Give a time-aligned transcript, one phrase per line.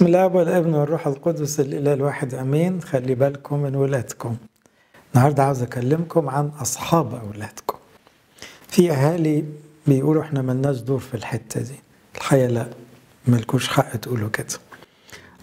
[0.00, 2.82] بسم الله والابن والروح القدس الإله الواحد آمين.
[2.82, 4.36] خلي بالكم من ولادكم.
[5.14, 7.78] النهارده عاوز أكلمكم عن أصحاب أولادكم.
[8.68, 9.44] في أهالي
[9.86, 11.74] بيقولوا إحنا ملناش دور في الحتة دي.
[12.16, 12.66] الحقيقة لا
[13.26, 14.46] ملكوش حق تقولوا كده.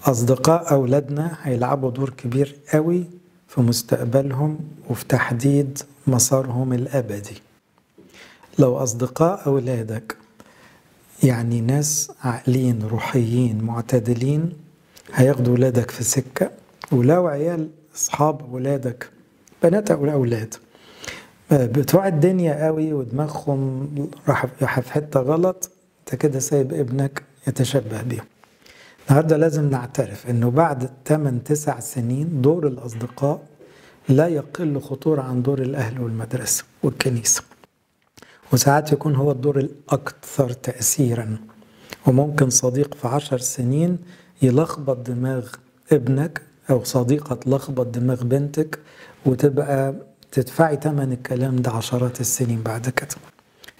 [0.05, 3.05] أصدقاء أولادنا هيلعبوا دور كبير قوي
[3.47, 7.41] في مستقبلهم وفي تحديد مسارهم الأبدي.
[8.59, 10.17] لو أصدقاء أولادك
[11.23, 14.53] يعني ناس عاقلين روحيين معتدلين
[15.13, 16.51] هياخدوا ولادك في سكة.
[16.91, 19.09] ولو عيال أصحاب ولادك
[19.63, 20.55] بنات أو أولاد
[21.51, 23.89] بتوع الدنيا قوي ودماغهم
[24.27, 24.45] راح
[24.79, 28.25] في حتة غلط أنت كده سايب ابنك يتشبه بيهم.
[29.09, 33.41] النهارده لازم نعترف إنه بعد 8 9 سنين دور الأصدقاء
[34.09, 37.43] لا يقل خطورة عن دور الأهل والمدرسة والكنيسة.
[38.53, 41.37] وساعات يكون هو الدور الأكثر تأثيرا.
[42.07, 43.97] وممكن صديق في عشر سنين
[44.41, 45.47] يلخبط دماغ
[45.91, 48.79] ابنك أو صديقة تلخبط دماغ بنتك
[49.25, 49.93] وتبقى
[50.31, 53.15] تدفعي ثمن الكلام ده عشرات السنين بعد كده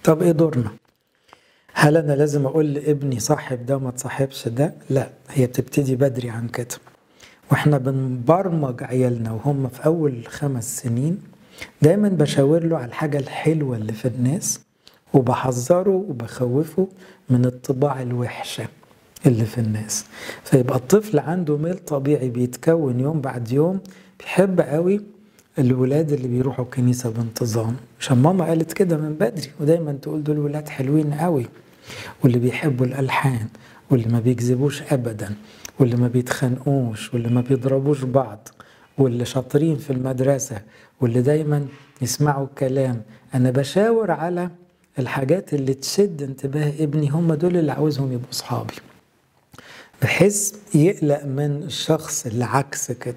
[0.04, 0.70] طب إيه دورنا؟
[1.72, 6.48] هل أنا لازم أقول لابني صاحب ده وما تصاحبش ده؟ لا هي بتبتدي بدري عن
[6.48, 6.74] كده.
[7.50, 11.18] وإحنا بنبرمج عيالنا وهم في أول خمس سنين
[11.82, 14.60] دايما بشاور له على الحاجة الحلوة اللي في الناس
[15.14, 16.88] وبحذره وبخوفه
[17.30, 18.64] من الطباع الوحشة
[19.26, 20.04] اللي في الناس.
[20.44, 23.80] فيبقى الطفل عنده ميل طبيعي بيتكون يوم بعد يوم
[24.20, 25.00] بيحب قوي
[25.58, 27.76] الولاد اللي بيروحوا الكنيسة بانتظام.
[28.00, 31.46] عشان ماما قالت كده من بدري ودايما تقول دول ولاد حلوين قوي.
[32.24, 33.46] واللي بيحبوا الألحان
[33.90, 35.34] واللي ما بيكذبوش أبدا
[35.78, 38.48] واللي ما بيتخانقوش واللي ما بيضربوش بعض
[38.98, 40.62] واللي شاطرين في المدرسة
[41.00, 41.66] واللي دايما
[42.02, 43.02] يسمعوا الكلام.
[43.34, 44.50] أنا بشاور على
[44.98, 47.08] الحاجات اللي تشد انتباه ابني.
[47.08, 48.74] هم دول اللي عاوزهم يبقوا صحابي
[50.02, 53.14] بحيث يقلق من الشخص اللي عكس كده.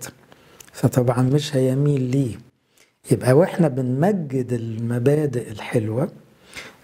[0.74, 2.36] فطبعا مش هيميل ليه.
[3.12, 6.10] يبقى وإحنا بنمجد المبادئ الحلوة.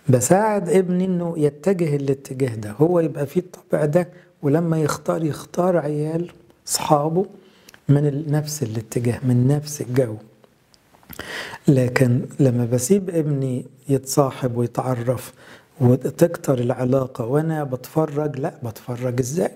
[0.09, 2.71] بساعد ابني إنه يتجه الاتجاه ده.
[2.71, 4.09] هو يبقى فيه الطبع ده
[4.41, 6.31] ولما يختار يختار عيال
[6.67, 7.25] أصحابه
[7.89, 10.15] من نفس الاتجاه من نفس الجو.
[11.67, 15.33] لكن لما بسيب ابني يتصاحب ويتعرف
[15.81, 19.51] وتكتر العلاقة وأنا بتفرج لا بتفرج إزاي؟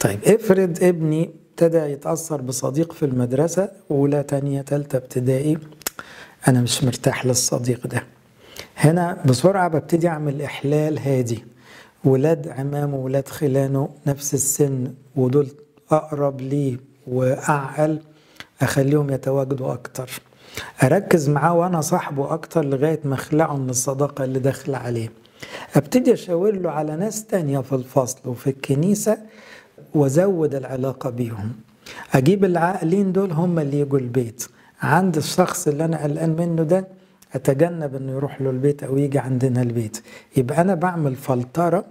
[0.00, 5.58] طيب افرض ابني ابتدى يتأثر بصديق في المدرسة أولى تانية تالتة ابتدائي
[6.48, 8.02] أنا مش مرتاح للصديق ده.
[8.76, 11.44] هنا بسرعة ببتدي أعمل إحلال هادي.
[12.04, 15.48] ولاد عمامه ولاد خلانه نفس السن ودول
[15.90, 16.76] أقرب ليه
[17.06, 17.98] وأعقل
[18.62, 20.10] أخليهم يتواجدوا أكتر.
[20.82, 25.12] أركز معاه وأنا صاحبه أكتر لغاية ما اخلعه من الصداقة اللي داخله عليه.
[25.76, 29.18] أبتدي أشاور له على ناس تانية في الفصل وفي الكنيسة
[29.94, 31.52] وأزود العلاقة بيهم.
[32.14, 34.44] أجيب العاقلين دول هم اللي يجوا البيت.
[34.82, 36.88] عند الشخص اللي أنا قلقان منه ده
[37.34, 40.02] أتجنب إنه يروح له البيت أو يجي عندنا البيت.
[40.36, 41.84] يبقى أنا بعمل فلترة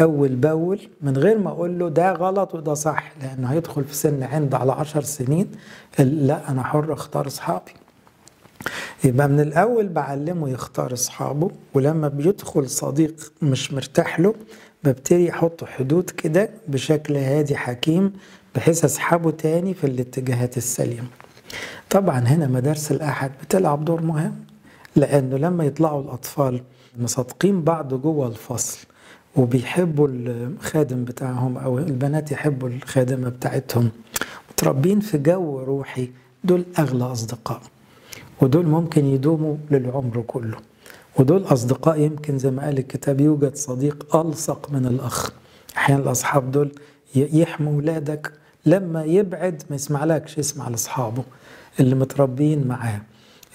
[0.00, 4.22] أول بأول من غير ما أقول له ده غلط وده صح لأنه هيدخل في سن
[4.22, 5.50] عند على عشر سنين.
[5.98, 7.72] لا أنا حر أختار أصحابي.
[9.04, 14.34] يبقى من الأول بعلمه يختار أصحابه ولما بيدخل صديق مش مرتاح له
[14.84, 18.12] ببتدي أحط حدود كده بشكل هادي حكيم
[18.54, 21.08] بحيث أسحبه تاني في الاتجاهات السليمة.
[21.90, 24.34] طبعا هنا مدارس الأحد بتلعب دور مهم
[24.96, 26.62] لأنه لما يطلعوا الأطفال
[26.98, 28.78] مصدقين بعض جوه الفصل
[29.36, 33.90] وبيحبوا الخادم بتاعهم أو البنات يحبوا الخادمة بتاعتهم
[34.50, 36.10] متربين في جو روحي
[36.44, 37.60] دول أغلى أصدقاء.
[38.40, 40.56] ودول ممكن يدوموا للعمر كله.
[41.18, 45.30] ودول أصدقاء يمكن زي ما قال الكتاب يوجد صديق ألصق من الأخ.
[45.76, 46.72] أحيانا الأصحاب دول
[47.14, 48.32] يحموا ولادك.
[48.66, 51.24] لما يبعد ما يسمعلكش يسمع لأصحابه
[51.80, 53.00] اللي متربيين معاه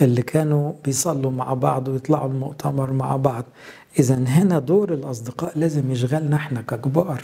[0.02, 3.46] اللي كانوا بيصلوا مع بعض ويطلعوا المؤتمر مع بعض.
[4.00, 7.24] إذا هنا دور الأصدقاء لازم يشغلنا إحنا ككبار.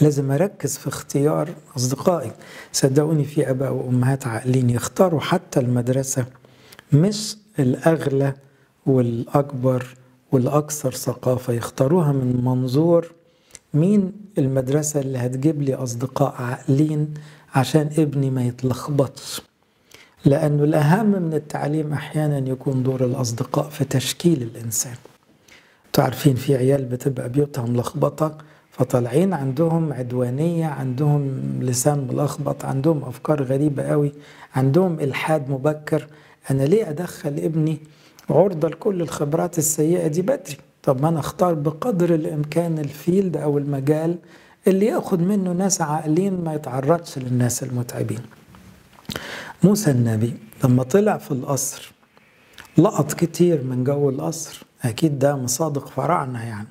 [0.00, 2.32] لازم أركز في اختيار أصدقائي.
[2.72, 6.26] صدقوني في أباء وأمهات عاقلين يختاروا حتى المدرسة
[6.92, 8.34] مش الأغلى
[8.86, 9.86] والأكبر
[10.32, 11.52] والأكثر ثقافة.
[11.52, 13.12] يختاروها من منظور
[13.74, 17.14] مين المدرسة اللي هتجيب لي أصدقاء عاقلين
[17.54, 19.42] عشان ابني ما يتلخبطش.
[20.24, 24.94] لأنه الأهم من التعليم أحيانا يكون دور الأصدقاء في تشكيل الإنسان.
[25.92, 28.38] تعرفين في عيال بتبقى بيوتها ملخبطة
[28.78, 34.12] فطالعين عندهم عدوانية عندهم لسان ملخبط عندهم أفكار غريبة قوي
[34.54, 36.06] عندهم إلحاد مبكر.
[36.50, 37.78] أنا ليه أدخل ابني
[38.30, 44.18] عرضة لكل الخبرات السيئة دي بدري؟ طب ما أنا أختار بقدر الإمكان الفيلد أو المجال
[44.66, 48.20] اللي ياخد منه ناس عاقلين ما يتعرضش للناس المتعبين.
[49.64, 50.34] موسى النبي
[50.64, 51.92] لما طلع في القصر
[52.78, 54.62] لقط كتير من جو القصر.
[54.84, 56.68] أكيد ده مصادق فراعنة يعني.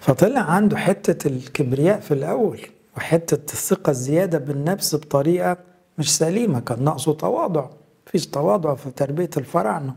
[0.00, 2.60] فطلع عنده حتة الكبرياء في الأول
[2.96, 5.56] وحتة الثقة الزيادة بالنفس بطريقة
[5.98, 7.66] مش سليمة كان ناقصه تواضع
[8.06, 9.94] مفيش تواضع في تربية الفراعنة.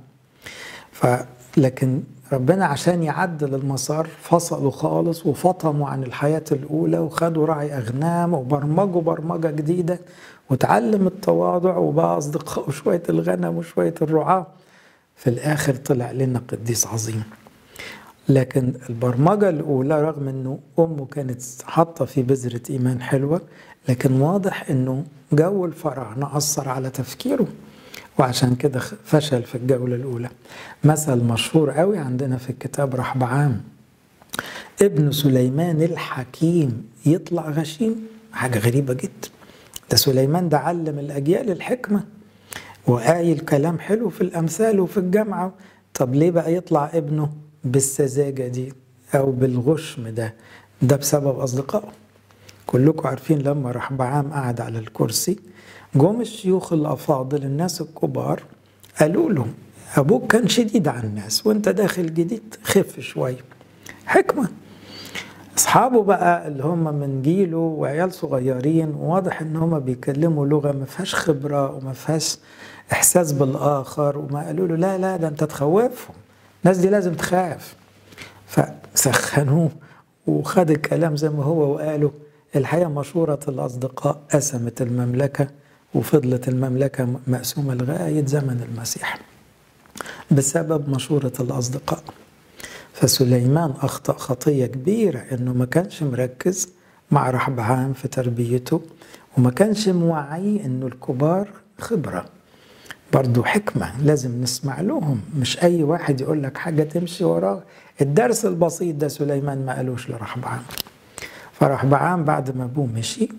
[0.91, 1.07] ف
[1.57, 2.01] لكن
[2.33, 9.47] ربنا عشان يعدل المسار فصلوا خالص وفطموا عن الحياة الأولى وخدوا راعي أغنام وبرمجوا برمجة
[9.51, 9.99] جديدة
[10.49, 14.47] وتعلم التواضع وبقى أصدقاء وشوية الغنم وشوية الرعاة.
[15.15, 17.23] في الآخر طلع لنا قديس عظيم.
[18.29, 23.41] لكن البرمجة الأولى رغم أنه أمه كانت حاطة في بذرة إيمان حلوة
[23.89, 27.47] لكن واضح أنه جو الفراعنة أثر على تفكيره
[28.19, 30.29] وعشان كده فشل في الجولة الأولى.
[30.83, 33.61] مثل مشهور قوي عندنا في الكتاب رحبعام
[34.81, 37.95] ابن سليمان الحكيم يطلع غشيم.
[38.33, 39.29] حاجة غريبة جدا.
[39.91, 42.03] ده سليمان ده علم الأجيال الحكمة
[42.87, 45.53] وقايل كلام حلو في الأمثال وفي الجامعة
[45.93, 47.29] طب ليه بقى يطلع ابنه
[47.65, 48.73] بالسذاجة دي
[49.15, 50.33] أو بالغشم ده
[50.81, 51.87] ده بسبب أصدقائه.
[52.65, 55.39] كلكم عارفين لما رحبعام قعد على الكرسي
[55.95, 58.43] جم الشيوخ الأفاضل الناس الكبار
[58.99, 59.45] قالوا له
[59.97, 63.37] أبوك كان شديد على الناس وأنت داخل جديد خف شوية.
[64.05, 64.49] حكمة.
[65.57, 71.15] أصحابه بقى اللي هم من جيله وعيال صغيرين واضح إن هم بيكلموا لغة ما فيهاش
[71.15, 72.37] خبرة وما فيهاش
[72.91, 76.15] إحساس بالآخر وما قالوا له لا لا ده أنت تخوفهم.
[76.65, 77.75] الناس دي لازم تخاف.
[78.47, 79.71] فسخنوه
[80.27, 82.09] وخد الكلام زي ما هو وقالوا
[82.55, 85.47] الحقيقة مشورة الأصدقاء قسمت المملكة
[85.93, 89.19] وفضلت المملكة مقسومة لغاية زمن المسيح
[90.31, 92.03] بسبب مشورة الأصدقاء.
[92.93, 96.69] فسليمان أخطأ خطية كبيرة إنه ما كانش مركز
[97.11, 98.81] مع رحبعام في تربيته
[99.37, 102.25] وما كانش موعي إنه الكبار خبرة.
[103.15, 105.21] برضو حكمة لازم نسمع لهم.
[105.39, 107.63] مش أي واحد يقول لك حاجة تمشي وراه.
[108.01, 110.61] الدرس البسيط ده سليمان ما قالوش لرحبعام
[111.53, 113.29] فرحبعام بعد ما أبوه مشي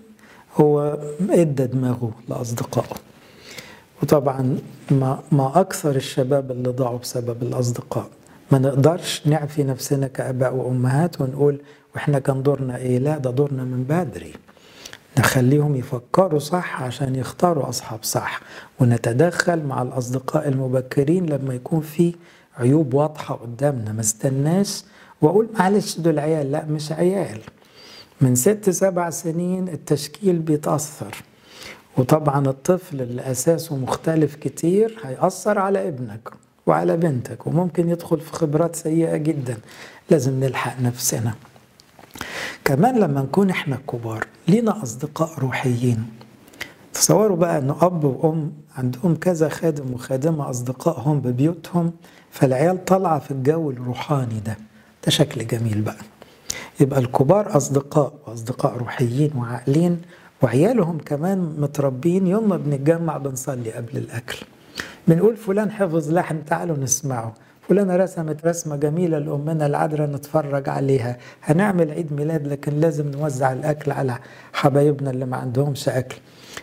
[0.61, 0.97] هو
[1.29, 2.95] ادى دماغه لأصدقائه.
[4.03, 4.57] وطبعا
[4.91, 8.09] ما ما أكثر الشباب اللي ضاعوا بسبب الأصدقاء.
[8.51, 11.59] ما نقدرش نعفي نفسنا كآباء وأمهات ونقول
[11.95, 14.33] وإحنا كان دورنا إيه؟ لا ده دورنا من بدري.
[15.19, 18.41] نخليهم يفكروا صح عشان يختاروا أصحاب صح
[18.79, 22.15] ونتدخل مع الأصدقاء المبكرين لما يكون في
[22.57, 23.91] عيوب واضحة قدامنا.
[23.91, 24.83] ما استناش
[25.21, 27.39] وأقول معلش دول عيال لا مش عيال.
[28.21, 31.15] من ست سبع سنين التشكيل بيتأثر
[31.97, 36.29] وطبعا الطفل اللي أساسه مختلف كتير هيأثر على ابنك
[36.65, 39.57] وعلى بنتك وممكن يدخل في خبرات سيئة جدا.
[40.09, 41.33] لازم نلحق نفسنا.
[42.67, 46.09] كمان لما نكون إحنا كبار لينا أصدقاء روحيين.
[46.93, 51.91] تصوروا بقى أن أب وأم عندهم كذا خادم وخادمة أصدقائهم ببيوتهم
[52.31, 54.57] فالعيال طالعة في الجو الروحاني ده.
[55.05, 55.97] ده شكل جميل بقى.
[56.79, 60.01] يبقى الكبار أصدقاء وأصدقاء روحيين وعاقلين
[60.41, 64.37] وعيالهم كمان متربين يوم ما بنتجمع بنصلي قبل الأكل.
[65.07, 67.33] بنقول فلان حفظ لحن تعالوا نسمعه.
[67.69, 71.17] فلانة رسمت رسمة جميلة لأمنا العذراء نتفرج عليها.
[71.43, 74.17] هنعمل عيد ميلاد لكن لازم نوزع الأكل على
[74.53, 76.15] حبايبنا اللي ما عندهمش أكل.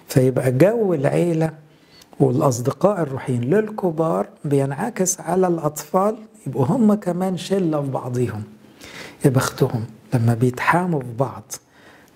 [0.08, 1.50] فيبقى جو العيلة
[2.20, 8.42] والأصدقاء الروحيين للكبار بينعكس على الأطفال يبقوا هم كمان شلة في بعضيهم.
[9.24, 11.52] يا بختهم لما بيتحاموا في بعض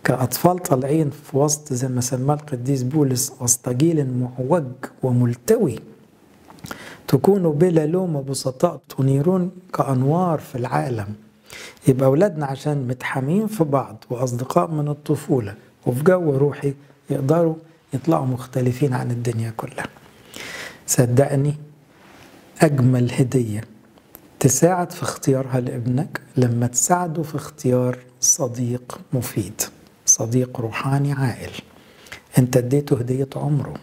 [0.04, 4.64] كأطفال طالعين في وسط زي ما سماه القديس بولس وسط جيل معوج
[5.02, 5.78] وملتوي.
[7.08, 11.14] تكونوا بلا لوم بسطاء تنيرون كأنوار في العالم.
[11.88, 15.54] يبقى أولادنا عشان متحامين في بعض وأصدقاء من الطفولة
[15.86, 16.74] وفي جو روحي
[17.10, 17.54] يقدروا
[17.94, 19.86] يطلعوا مختلفين عن الدنيا كلها.
[20.86, 21.54] صدقني
[22.62, 23.60] أجمل هدية
[24.40, 29.62] تساعد في اختيارها لابنك لما تساعده في اختيار صديق مفيد
[30.06, 31.52] صديق روحاني عاقل.
[32.38, 33.74] انت اديته هدية عمره.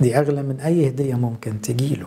[0.00, 2.06] دي أغلى من أي هدية ممكن تجيله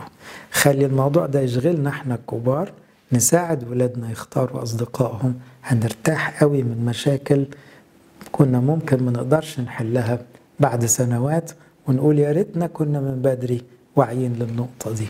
[0.52, 2.72] خلي الموضوع ده يشغلنا إحنا الكبار
[3.12, 5.34] نساعد ولادنا يختاروا أصدقائهم.
[5.64, 7.46] هنرتاح قوي من مشاكل
[8.32, 10.18] كنا ممكن ما نقدرش نحلها
[10.60, 11.50] بعد سنوات
[11.88, 13.62] ونقول يا ريتنا كنا من بدري
[13.96, 15.06] واعيين للنقطة دي.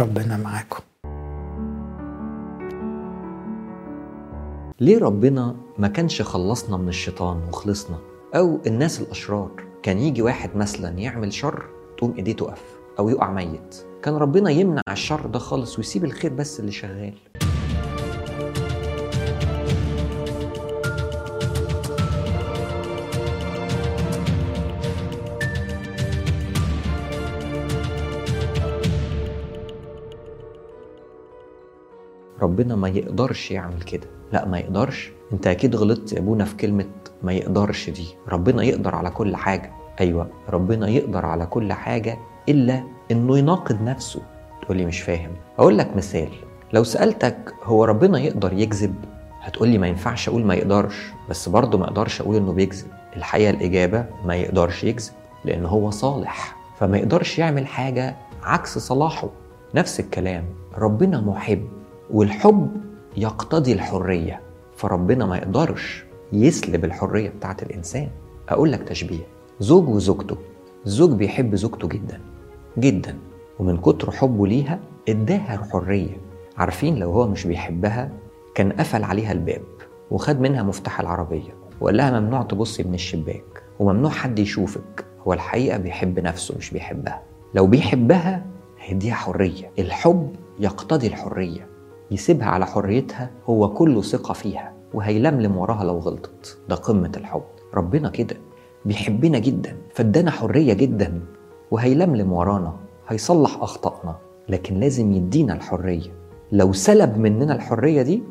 [0.00, 0.82] ربنا معاكم.
[4.80, 7.96] ليه ربنا ما كانش خلصنا من الشيطان وخلصنا؟
[8.34, 9.50] أو الناس الأشرار
[9.82, 11.64] كان يجي واحد مثلا يعمل شر؟
[12.02, 12.62] تقوم إيديه تقف
[12.98, 13.86] أو يقع ميت.
[14.02, 17.14] كان ربنا يمنع الشر ده خالص ويسيب الخير بس اللي شغال.
[32.40, 34.06] ربنا ما يقدرش يعمل كده.
[34.32, 35.12] لا ما يقدرش.
[35.32, 36.90] أنت أكيد غلطت يا أبونا في كلمة
[37.22, 38.06] ما يقدرش دي.
[38.28, 39.81] ربنا يقدر على كل حاجة.
[40.00, 42.18] أيوه ربنا يقدر على كل حاجة
[42.48, 44.22] إلا إنه يناقض نفسه.
[44.62, 45.30] تقول لي مش فاهم.
[45.58, 46.28] أقول لك مثال.
[46.72, 48.94] لو سألتك هو ربنا يقدر يكذب؟
[49.40, 52.86] هتقول لي ما ينفعش أقول ما يقدرش بس برضه ما أقدرش أقول إنه بيكذب.
[53.16, 55.12] الحقيقة الإجابة ما يقدرش يكذب
[55.44, 56.56] لأن هو صالح.
[56.78, 59.28] فما يقدرش يعمل حاجة عكس صلاحه.
[59.74, 60.44] نفس الكلام.
[60.78, 61.68] ربنا محب
[62.10, 62.76] والحب
[63.16, 64.40] يقتضي الحرية.
[64.76, 68.08] فربنا ما يقدرش يسلب الحرية بتاعت الإنسان.
[68.48, 69.31] أقول لك تشبيه.
[69.60, 70.36] زوج وزوجته.
[70.86, 72.20] الزوج بيحب زوجته جدا
[72.78, 73.18] جدا
[73.58, 76.16] ومن كتر حبه ليها اداها الحرية.
[76.56, 78.10] عارفين لو هو مش بيحبها
[78.54, 79.62] كان قفل عليها الباب
[80.10, 85.04] وخد منها مفتاح العربية وقال لها ممنوع تبصي من الشباك وممنوع حد يشوفك.
[85.26, 87.22] هو الحقيقة بيحب نفسه مش بيحبها.
[87.54, 88.46] لو بيحبها
[88.78, 89.70] هيديها حرية.
[89.78, 90.30] الحب
[90.60, 91.66] يقتضي الحرية.
[92.10, 96.58] يسيبها على حريتها هو كله ثقة فيها وهيلملم وراها لو غلطت.
[96.68, 97.42] ده قمة الحب.
[97.74, 98.36] ربنا كده.
[98.84, 101.20] بيحبنا جدا فادانا حرية جدا
[101.70, 102.76] وهيلملم ورانا
[103.08, 104.16] هيصلح اخطائنا
[104.48, 106.10] لكن لازم يدينا الحرية.
[106.52, 108.22] لو سلب مننا الحرية دي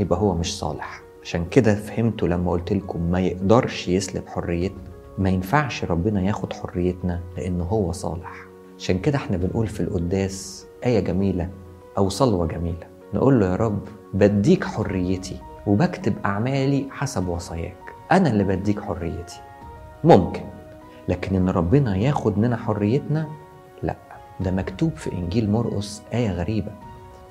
[0.00, 1.02] يبقى هو مش صالح.
[1.22, 4.82] عشان كده فهمتوا لما قلت لكم ما يقدرش يسلب حريتنا.
[5.18, 8.46] ما ينفعش ربنا ياخد حريتنا لأنه هو صالح.
[8.78, 11.48] عشان كده إحنا بنقول في القداس آية جميلة
[11.98, 12.86] أو صلوة جميلة.
[13.14, 13.78] نقول له يا رب
[14.14, 15.36] بديك حريتي
[15.66, 17.76] وبكتب أعمالي حسب وصاياك.
[18.12, 19.40] أنا اللي بديك حريتي.
[20.04, 20.40] ممكن
[21.08, 23.28] لكن إن ربنا ياخد مننا حريتنا
[23.82, 23.96] لا.
[24.40, 26.70] ده مكتوب في إنجيل مرقس آية غريبة.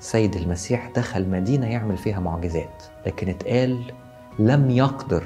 [0.00, 3.92] سيد المسيح دخل مدينة يعمل فيها معجزات لكن اتقال
[4.38, 5.24] لم يقدر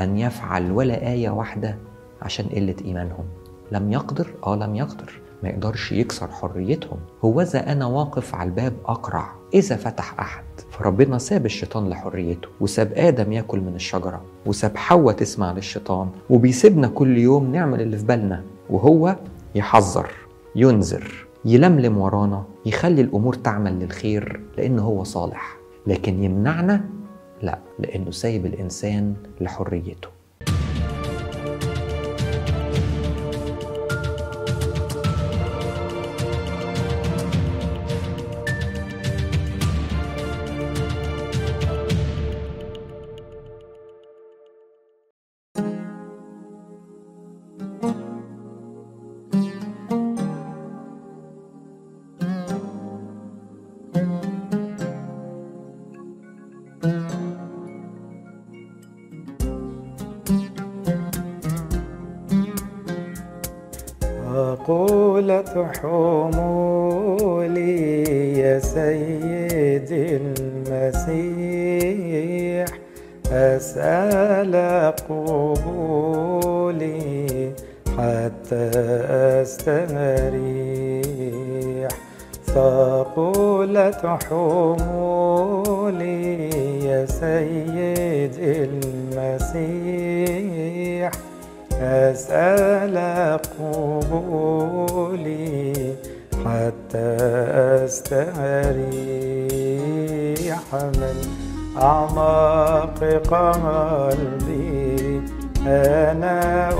[0.00, 1.78] أن يفعل ولا آية واحدة
[2.22, 3.24] عشان قلة إيمانهم.
[3.72, 5.21] لم يقدر؟ آه لم يقدر.
[5.42, 6.98] ما يقدرش يكسر حريتهم.
[7.24, 9.32] هوذا أنا واقف على الباب أقرع.
[9.54, 10.44] إذا فتح أحد.
[10.70, 17.18] فربنا ساب الشيطان لحريته وساب آدم ياكل من الشجرة وساب حواء تسمع للشيطان وبيسيبنا كل
[17.18, 19.16] يوم نعمل اللي في بالنا وهو
[19.54, 20.10] يحذر
[20.56, 25.56] ينذر يلملم ورانا يخلي الأمور تعمل للخير لأنه هو صالح.
[25.86, 26.84] لكن يمنعنا؟
[27.42, 30.08] لا لأنه سايب الإنسان لحريته.
[100.82, 101.16] من
[101.82, 102.98] أعماق
[103.30, 105.22] قلبي
[105.66, 106.70] أنا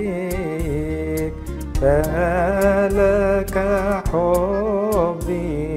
[0.00, 1.32] أناديك
[1.80, 3.56] فلك
[4.12, 5.76] حبي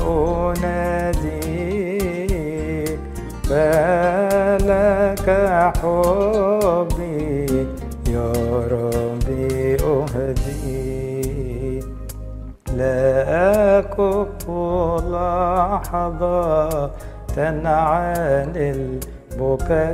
[5.64, 7.68] فلك حبي
[8.10, 8.32] يا
[8.72, 11.24] ربي أهديك
[12.78, 14.50] لا أكف
[15.08, 16.92] لحظة
[17.66, 18.52] عن
[19.36, 19.94] البكاء.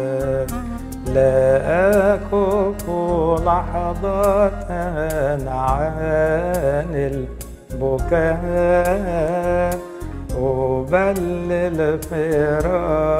[1.16, 2.84] لا أكف
[3.46, 4.50] لحظة
[5.48, 6.92] عن
[7.72, 8.66] البكاء
[10.38, 11.78] أبلل
[12.10, 13.12] فراشي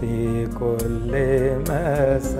[0.00, 1.12] في كل
[1.70, 2.38] مساء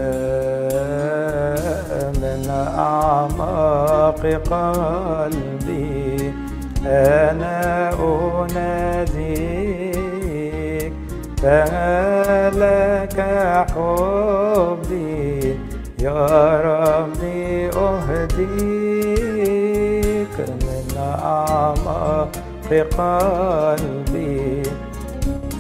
[2.23, 2.43] من
[2.79, 6.33] أعماق قلبي
[6.87, 9.69] أنا أناديك
[11.43, 13.19] فلك
[13.79, 15.55] حبي
[16.03, 16.27] يا
[16.69, 18.77] ربي أهديك
[20.39, 22.33] من أعماق
[22.71, 24.63] قلبي.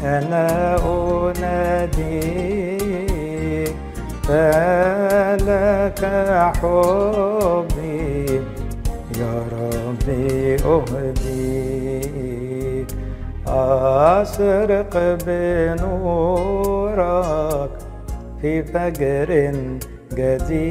[0.04, 2.08] أنا أناديك
[4.22, 6.02] فلك
[6.60, 8.42] حبي.
[9.18, 11.98] يا ربي أهديك
[13.48, 14.94] أسرق
[15.26, 16.48] بنورك.
[18.42, 19.52] في فجر
[20.12, 20.68] جديد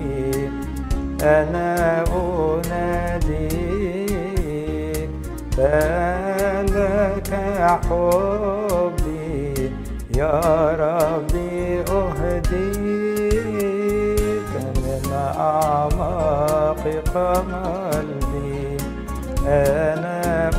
[1.23, 3.41] أنا أناديك
[5.57, 7.31] فلك
[7.89, 9.73] حبي
[10.17, 10.41] يا
[10.81, 12.93] ربي أهديك
[14.77, 15.05] من
[15.39, 16.83] أعماق
[17.15, 18.77] قلبي
[19.47, 20.51] أنا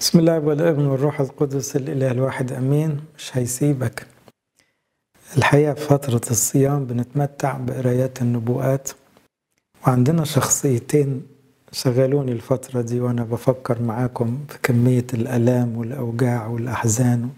[0.00, 3.00] بسم الله والابن والروح القدس الإله الواحد آمين.
[3.16, 4.06] مش هيسيبك.
[5.36, 8.88] الحقيقة في فترة الصيام بنتمتع بقرايات النبوءات
[9.86, 11.22] وعندنا شخصيتين
[11.72, 17.28] شغلوني الفترة دي وأنا بفكر معاكم في كمية الآلام والأوجاع والأحزان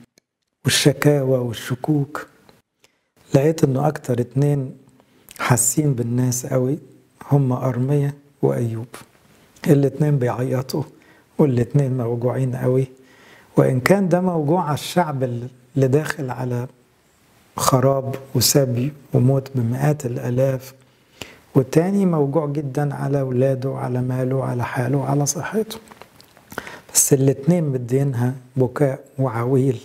[0.65, 2.27] والشكاوى والشكوك.
[3.35, 4.73] لقيت إنه أكتر اتنين
[5.39, 6.79] حاسين بالناس قوي
[7.33, 8.87] هم أرمية وأيوب.
[9.67, 10.83] الاتنين بيعيطوا
[11.39, 12.87] والاتنين موجوعين قوي.
[13.57, 15.49] وإن كان ده موجوع الشعب اللي
[15.89, 16.67] داخل على
[17.57, 20.75] خراب وسبي وموت بمئات الآلاف
[21.55, 25.79] والتاني موجوع جدا على ولاده على ماله على حاله على صحته.
[26.95, 29.81] بس الاتنين مدينها بكاء وعويل.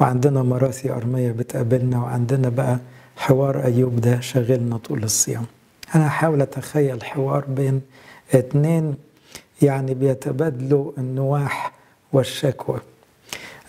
[0.00, 2.78] وعندنا مراسي أرمية بتقابلنا وعندنا بقى
[3.16, 5.44] حوار أيوب ده شغلنا طول الصيام.
[5.94, 7.80] أنا هحاول أتخيل حوار بين
[8.34, 8.94] اتنين
[9.62, 11.72] يعني بيتبادلوا النواح
[12.12, 12.78] والشكوى.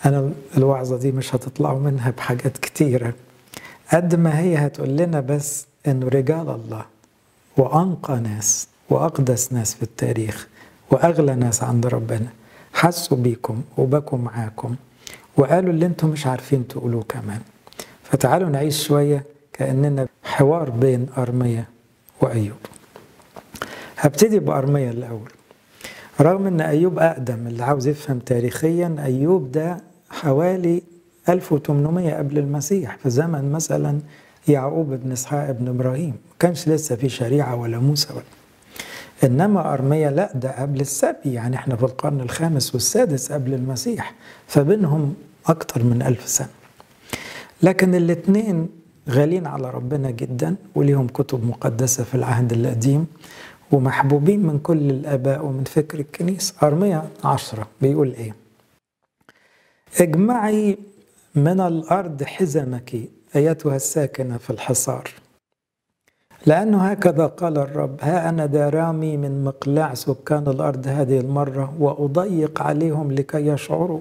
[0.06, 3.14] أنا الوعظة دي مش هتطلعوا منها بحاجات كتيرة.
[3.92, 6.84] قد ما هي هتقول لنا بس إنه رجال الله.
[7.56, 10.48] وأنقى ناس وأقدس ناس في التاريخ
[10.90, 12.26] وأغلى ناس عند ربنا.
[12.74, 14.74] حسوا بيكم وبكوا معاكم
[15.36, 17.40] وقالوا اللي أنتم مش عارفين تقولوه كمان.
[18.04, 21.68] فتعالوا نعيش شوية كأننا حوار بين أرمية
[22.20, 22.56] وأيوب.
[23.98, 25.30] هبتدي بأرمية الأول.
[26.20, 29.76] رغم أن أيوب أقدم اللي عاوز يفهم تاريخيا أيوب ده
[30.10, 30.82] حوالي
[31.28, 33.98] 1800 قبل المسيح في زمن مثلا
[34.48, 36.10] يعقوب بن إسحاق بن إبراهيم.
[36.10, 38.22] ما كانش لسه في شريعة ولا موسى ولا.
[39.24, 44.14] إنما أرميا لا ده قبل السبي يعني إحنا في القرن الخامس والسادس قبل المسيح
[44.46, 45.14] فبينهم
[45.46, 46.48] أكتر من ألف سنة.
[47.62, 48.68] لكن الاثنين
[49.08, 53.06] غالين على ربنا جدا وليهم كتب مقدسة في العهد القديم
[53.72, 56.54] ومحبوبين من كل الآباء ومن فكر الكنيسة.
[56.62, 57.68] أرميا عشرة.
[57.80, 58.34] بيقول إيه؟
[60.00, 60.78] اجمعي
[61.34, 62.96] من الأرض حزمك
[63.36, 65.10] ايتها الساكنة في الحصار.
[66.46, 73.12] لأنه هكذا قال الرب ها أنا دارامي من مقلاع سكان الأرض هذه المرة وأضيق عليهم
[73.12, 74.00] لكي يشعروا.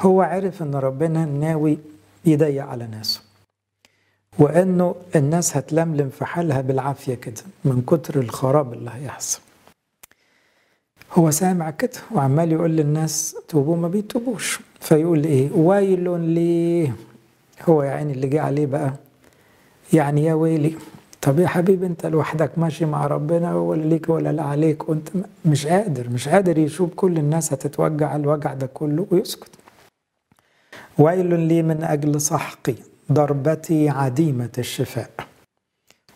[0.00, 1.78] هو عرف إن ربنا ناوي
[2.24, 3.20] يضيق على ناسه
[4.38, 9.40] وإنه الناس هتلملم في حالها بالعافية كده من كتر الخراب اللي هيحصل.
[11.12, 14.60] هو سامع كده وعمال يقول للناس توبوا ما بيتوبوش.
[14.80, 16.92] فيقول إيه؟ ويل لي.
[17.62, 18.94] هو يا عيني اللي جه عليه بقى.
[19.92, 20.76] يعني يا ويلي
[21.22, 25.08] طب يا حبيبي انت لوحدك ماشي مع ربنا ولا ليك ولا لا عليك؟ وانت
[25.44, 29.50] مش قادر مش قادر يشوف كل الناس هتتوجع الوجع ده كله ويسكت.
[30.98, 32.74] ويل لي من أجل سحقي
[33.12, 35.10] ضربتي عديمة الشفاء.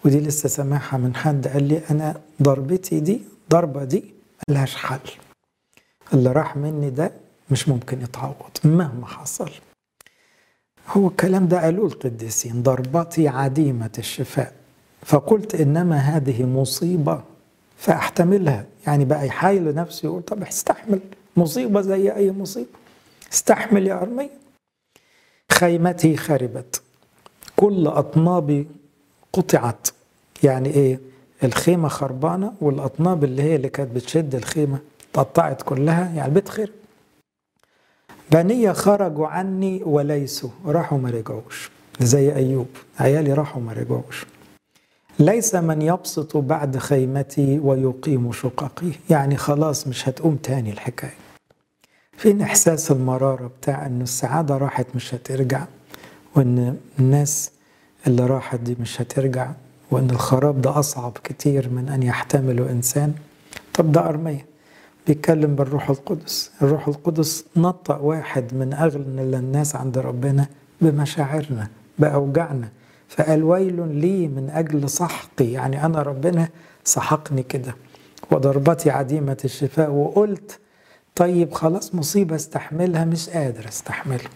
[0.05, 4.05] ودي لسه سامعها من حد قال لي أنا ضربتي دي ضربة دي
[4.51, 4.99] ملهاش حل.
[6.15, 7.13] اللي راح مني ده
[7.51, 9.51] مش ممكن يتعوض مهما حصل.
[10.89, 14.53] هو الكلام ده قالوه القديسين ضربتي عديمة الشفاء.
[15.05, 17.21] فقلت إنما هذه مصيبة
[17.77, 18.65] فأحتملها.
[18.87, 21.01] يعني بقى يحايل نفسه يقول طب استحمل.
[21.37, 22.69] مصيبة زي أي مصيبة.
[23.33, 24.31] استحمل يا أرمية.
[25.53, 26.83] خيمتي خربت.
[27.57, 28.67] كل أطنابي
[29.33, 29.89] قطعت.
[30.43, 31.01] يعني إيه؟
[31.45, 34.79] الخيمة خربانة والأطناب اللي هي اللي كانت بتشد الخيمة
[35.11, 36.69] اتقطعت كلها يعني البيت خرب.
[38.33, 40.51] بنية خرجوا عني وليسوا.
[40.67, 42.67] راحوا ما رجعوش زي أيوب.
[43.01, 44.27] عيالي راحوا ما رجعوش
[45.19, 48.91] ليس من يبسط بعد خيمتي ويقيم شققي.
[49.11, 51.15] يعني خلاص مش هتقوم تاني الحكاية.
[52.17, 55.65] فين إحساس المرارة بتاع إن السعادة راحت مش هترجع؟
[56.37, 57.51] وإن الناس
[58.07, 59.51] اللي راحت دي مش هترجع؟
[59.91, 63.15] وإن الخراب ده أصعب كتير من أن يحتمله إنسان؟
[63.75, 64.47] طب ده أرمية.
[65.09, 66.51] بيتكلم بالروح القدس.
[66.63, 70.47] الروح القدس نطق واحد من أغلى الناس عند ربنا
[70.81, 71.69] بمشاعرنا
[71.99, 72.69] بأوجعنا
[73.09, 76.49] فقال ويل لي من أجل سحقي يعني أنا ربنا
[76.85, 77.75] سحقني كده.
[78.31, 80.59] وضربتي عديمة الشفاء وقلت
[81.15, 84.31] طيب خلاص مصيبة استحملها مش قادر استحملها.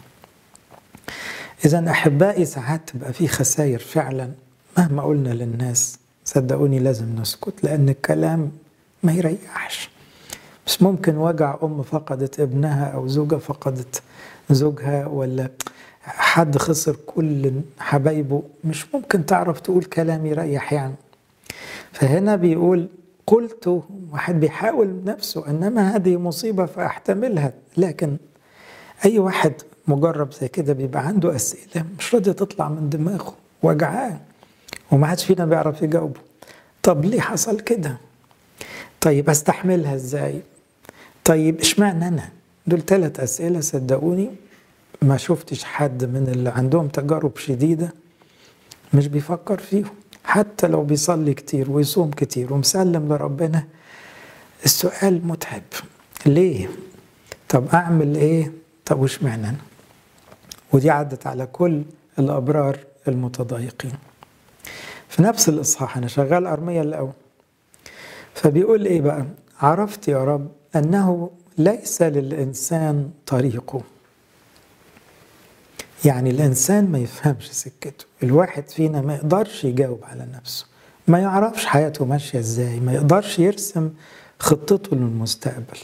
[1.65, 4.31] إذا أحبائي ساعات تبقى في خسائر فعلا
[4.79, 5.99] مهما قلنا للناس.
[6.25, 8.53] صدقوني لازم نسكت لأن الكلام
[9.03, 9.92] ما يريحش.
[10.67, 14.03] مش ممكن وجع أم فقدت ابنها أو زوجة فقدت
[14.51, 15.49] زوجها ولا
[16.05, 18.43] حد خسر كل حبايبه.
[18.65, 20.95] مش ممكن تعرف تقول كلام يريح يعني.
[21.93, 22.89] فهنا بيقول
[23.27, 27.53] قلت واحد بيحاول نفسه إنما هذه مصيبة فأحتملها.
[27.77, 28.17] لكن
[29.05, 29.53] أي واحد
[29.89, 33.35] مجرب زي كده بيبقى عنده أسئلة مش راضيه تطلع من دماغه.
[33.63, 34.19] وجعان
[34.93, 36.21] وما حدش فينا بيعرف يجاوبه.
[36.83, 37.97] طب ليه حصل كده؟
[39.01, 40.41] طيب أستحملها إزاي؟
[41.25, 42.29] طيب اشمعنى أنا؟
[42.67, 44.31] دول ثلاث أسئلة صدقوني
[45.03, 47.93] ما شفتش حد من اللي عندهم تجارب شديدة
[48.95, 49.91] مش بيفكر فيهم.
[50.25, 53.65] حتى لو بيصلي كتير ويصوم كتير ومسلم لربنا
[54.65, 55.63] السؤال متعب.
[56.27, 56.69] ليه؟
[57.49, 58.53] طب أعمل إيه؟
[58.87, 59.57] طب وش معنى
[60.73, 61.83] ودي عدت على كل
[62.19, 63.93] الأبرار المتضايقين.
[65.09, 67.13] في نفس الإصحاح أنا شغال أرمية الأول.
[68.35, 69.25] فبيقول إيه بقى؟
[69.61, 73.81] عرفت يا رب أنه ليس للإنسان طريقه
[76.05, 78.05] يعني الإنسان ما يفهمش سكته.
[78.23, 80.67] الواحد فينا ما يقدرش يجاوب على نفسه.
[81.09, 82.81] ما يعرفش حياته ماشية إزاي.
[82.81, 83.91] ما يقدرش يرسم
[84.39, 85.79] خطته للمستقبل.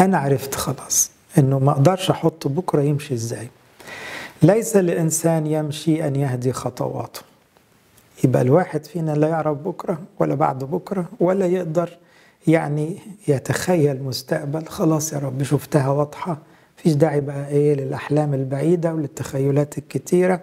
[0.00, 3.48] أنا عرفت خلاص إنه ما أقدرش أحط بكرة يمشي إزاي.
[4.42, 7.20] ليس لإنسان يمشي أن يهدي خطواته.
[8.24, 11.98] يبقى الواحد فينا لا يعرف بكرة ولا بعد بكرة ولا يقدر
[12.46, 12.96] يعني
[13.28, 14.66] يتخيل مستقبل.
[14.66, 16.38] خلاص يا رب شفتها واضحة.
[16.78, 20.40] مفيش داعي بقى إيه للأحلام البعيدة وللتخيلات الكتيرة.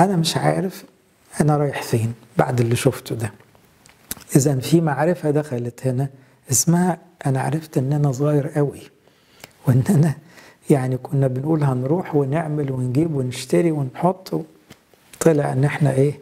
[0.00, 0.84] أنا مش عارف
[1.40, 3.32] أنا رايح فين بعد اللي شفته ده.
[4.36, 6.08] إذا في معرفة دخلت هنا
[6.50, 8.80] اسمها أنا عرفت إن أنا صغير قوي
[9.68, 10.14] وإن أنا
[10.70, 14.40] يعني كنا بنقول هنروح ونعمل ونجيب ونشتري ونحط.
[15.20, 16.18] طلع إن إحنا إيه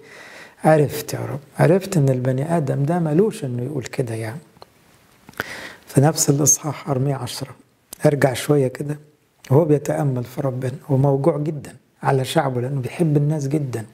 [0.64, 4.38] عرفت يا رب عرفت إن البني آدم ده ملوش إنه يقول كده يعني.
[5.94, 7.50] في نفس الإصحاح ارميه عشرة.
[8.06, 8.98] ارجع شوية كده.
[9.50, 10.72] وهو بيتأمل في ربنا.
[10.86, 13.86] هو موجوع جدا على شعبه لأنه بيحب الناس جدا.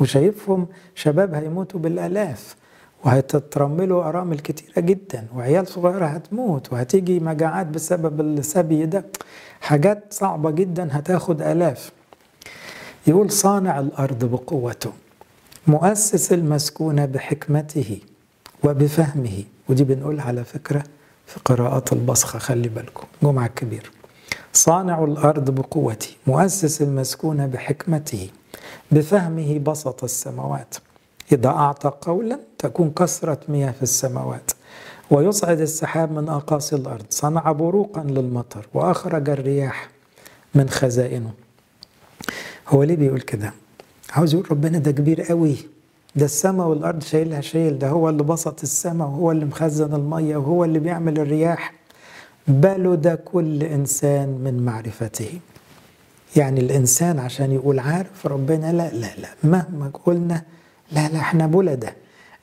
[0.00, 2.56] وشايفهم شباب هيموتوا بالآلاف.
[3.04, 5.26] وهتترملوا أرامل كتيرة جدا.
[5.34, 6.72] وعيال صغيرة هتموت.
[6.72, 9.04] وهتيجي مجاعات بسبب السبي ده.
[9.60, 11.92] حاجات صعبة جدا هتاخد آلاف.
[13.06, 14.92] يقول صانع الأرض بقوته.
[15.66, 17.98] مؤسس المسكونة بحكمته
[18.64, 19.44] وبفهمه.
[19.68, 20.82] ودي بنقولها على فكرة.
[21.26, 23.06] في قراءات البصخة خلي بالكم.
[23.22, 23.90] جمعة كبير
[24.52, 28.28] صانع الأرض بقوتي مؤسس المسكونه بحكمته
[28.90, 30.74] بفهمه بسط السماوات.
[31.32, 34.50] إذا أعطى قولا تكون كثره مياه في السماوات.
[35.10, 37.06] ويصعد السحاب من أقاصي الأرض.
[37.10, 39.88] صنع بروقا للمطر وأخرج الرياح
[40.54, 41.30] من خزائنه.
[42.68, 43.52] هو ليه بيقول كده؟
[44.10, 45.56] عاوز يقول ربنا ده كبير قوي.
[46.16, 50.64] ده السماء والأرض شايلها شايل ده هو اللي بسط السماء وهو اللي مخزن المية وهو
[50.64, 51.72] اللي بيعمل الرياح.
[52.48, 55.40] بلد كل إنسان من معرفته.
[56.36, 59.28] يعني الإنسان عشان يقول عارف ربنا لا لا لا.
[59.44, 60.42] مهما قلنا
[60.92, 61.94] لا لا إحنا بلده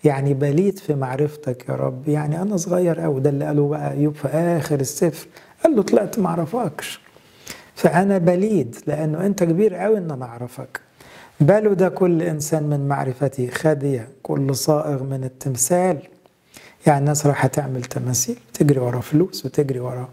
[0.04, 2.08] يعني بليت في معرفتك يا رب.
[2.08, 5.28] يعني أنا صغير قوي ده اللي قاله بقى أيوب في آخر السفر.
[5.64, 7.00] قال له طلعت ما اعرفكش
[7.76, 10.80] فأنا بليد لأنه أنت كبير قوي إن أنا أعرفك.
[11.44, 15.98] بلد كل إنسان من معرفتي خدي كل صائغ من التمثال.
[16.88, 20.10] يعني الناس رايحه تعمل تماثيل تجري ورا فلوس وتجري ورا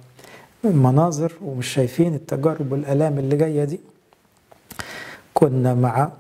[0.64, 3.80] مناظر ومش شايفين التجارب والآلام اللي جاية دي.
[5.34, 6.10] كنا مع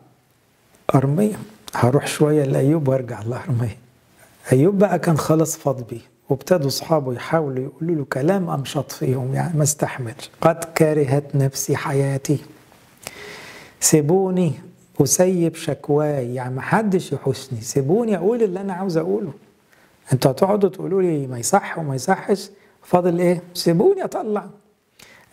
[0.94, 1.34] أرمية.
[1.74, 3.76] هروح شوية لأيوب وأرجع لارميه
[4.52, 6.00] أيوب بقى كان خلاص فاض بيه.
[6.28, 10.30] وابتدوا أصحابه يحاولوا يقولوا له كلام امشط فيهم يعني ما استحملش.
[10.40, 12.38] قد كرهت نفسي حياتي.
[13.80, 14.52] سيبوني
[15.00, 16.34] أسيب شكواي.
[16.34, 19.32] يعني ما حدش يحوسني سيبوني أقول اللي أنا عاوز أقوله.
[20.12, 22.50] أنتوا هتقعدوا تقولوا لي ما يصح وما يصحش.
[22.82, 24.46] فاضل إيه؟ سيبوني أطلع.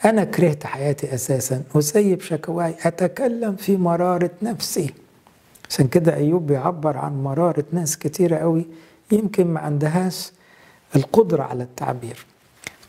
[0.05, 1.63] أنا كرهت حياتي أساسا.
[1.75, 2.75] أسيب شكواي.
[2.83, 4.93] أتكلم في مرارة نفسي.
[5.69, 8.65] عشان كده أيوب بيعبر عن مرارة ناس كتيرة قوي
[9.11, 10.31] يمكن ما عندهاش
[10.95, 12.25] القدرة على التعبير.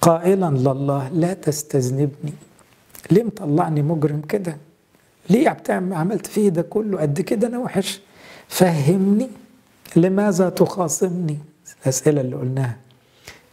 [0.01, 2.33] قائلا لله لا تستذنبني.
[3.11, 4.57] ليه مطلعني مجرم كده؟
[5.31, 8.01] ليه بتعمل عملت فيه ده كله؟ قد كده أنا وحش.
[8.49, 9.31] فهمني.
[9.97, 11.38] لماذا تخاصمني؟
[11.83, 12.77] الأسئلة اللي قلناها.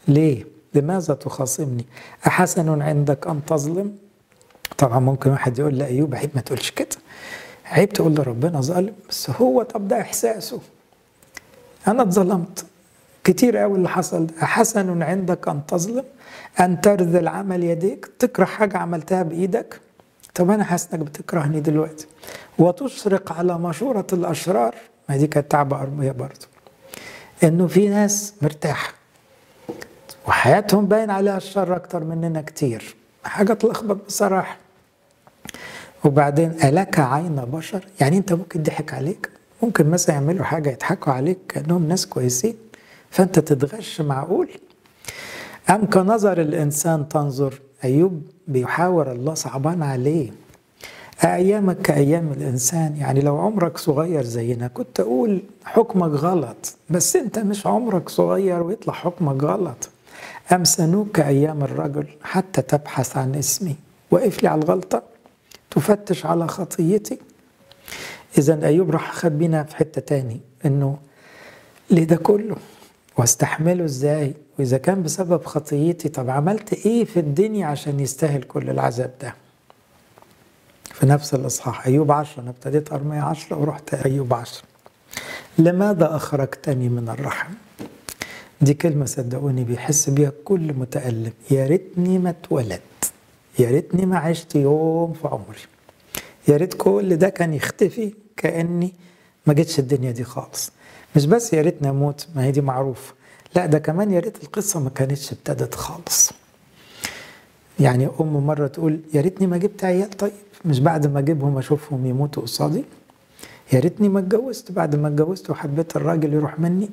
[0.08, 1.86] ليه؟ لماذا تخاصمني؟
[2.28, 3.96] أحسن عندك أن تظلم؟
[4.78, 6.88] طبعا ممكن واحد يقول لايوب عيب ما تقولش كده.
[7.66, 8.94] عيب تقول لربنا ظالم.
[9.10, 10.62] بس هو طب ده إحساسه.
[11.88, 12.66] أنا اتظلمت.
[13.24, 14.34] كتير قوي اللي حصل ده.
[15.04, 16.04] عندك أن تظلم؟
[16.60, 19.82] أن ترذل عمل يديك؟ تكره حاجة عملتها بإيدك؟
[20.36, 22.08] طب أنا حاسس إنك بتكرهني دلوقتي.
[22.60, 24.76] وتشرق على مشورة الأشرار.
[25.10, 26.48] ما دي كانت تعبة أرمية برضه
[27.44, 28.94] إنه في ناس مرتاحة.
[30.28, 32.96] وحياتهم باين عليها الشر أكتر مننا كتير.
[33.24, 34.58] حاجة تلخبط بصراحة.
[36.06, 39.30] وبعدين ألك عين بشر؟ يعني أنت ممكن ضحك عليك.
[39.64, 42.56] ممكن مثلا يعملوا حاجة يضحكوا عليك كأنهم ناس كويسين.
[43.12, 44.50] فأنت تتغش معقول.
[45.70, 50.32] أم كنظر الإنسان تنظر أيوب بيحاور الله صعبان عليه.
[51.24, 57.68] أيامك كأيام الإنسان يعني لو عمرك صغير زينا كنت أقول حكمك غلط بس أنت مش
[57.68, 59.90] عمرك صغير ويطلع حكمك غلط.
[60.52, 63.76] أم سنوك كأيام الرجل حتى تبحث عن اسمي.
[64.12, 65.04] وقف لي على الغلطة.
[65.72, 67.18] تفتش على خطيتي.
[68.38, 70.98] إذا أيوب راح خد بينا في حتة تاني إنه
[71.92, 72.56] ليه ده كله؟
[73.18, 79.12] واستحمله إزاي؟ وإذا كان بسبب خطيتي طب عملت إيه في الدنيا عشان يستاهل كل العذاب
[79.22, 79.36] ده؟
[80.94, 84.64] في نفس الإصحاح أيوب عشرة أنا ابتديت أرمية عشرة ورحت أيوب عشرة
[85.60, 87.54] لماذا أخرجتني من الرحم؟
[88.62, 91.34] دي كلمة صدقوني بيحس بيها كل متألم.
[91.52, 92.82] يا ريتني ما اتولدت.
[93.60, 95.60] يا ريتني ما عشت يوم في عمري.
[96.48, 98.94] يا ريت كل ده كان يختفي كأني
[99.48, 100.72] ما جيتش الدنيا دي خالص.
[101.16, 103.14] مش بس يا ريتني أموت ما هي دي معروف
[103.56, 106.32] لا ده كمان يا ريت القصة ما كانتش ابتدت خالص.
[107.80, 110.32] يعني أم مرة تقول يا ريتني ما جبت عيال طيب
[110.66, 112.84] مش بعد ما أجيبهم أشوفهم يموتوا قصادي؟
[113.74, 116.90] يا ريتني ما اتجوزت بعد ما اتجوزت وحبيت الراجل يروح مني؟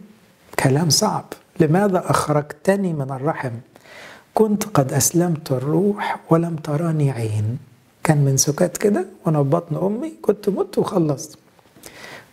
[0.58, 1.24] كلام صعب.
[1.61, 3.50] لماذا أخرجتني من الرحم؟
[4.35, 7.58] كنت قد أسلمت الروح ولم تراني عين.
[8.04, 11.38] كان من سكات كده وأنا في بطن أمي كنت مت وخلصت.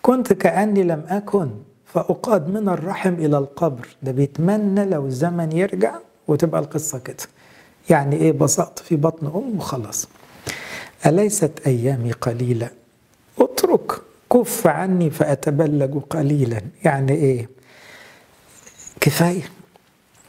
[0.02, 1.49] كنت كأني لم أكن.
[1.93, 3.88] فأقاد من الرحم إلى القبر.
[4.04, 5.95] ده بيتمنى لو الزمن يرجع
[6.28, 7.23] وتبقى القصة كده.
[7.89, 10.08] يعني إيه؟ بسقط في بطن أم وخلاص.
[11.06, 12.69] أليست أيامي قليلة؟
[13.39, 13.91] أترك
[14.34, 16.62] كف عني فأتبلج قليلا.
[16.84, 17.49] يعني إيه؟
[19.02, 19.43] كفاية.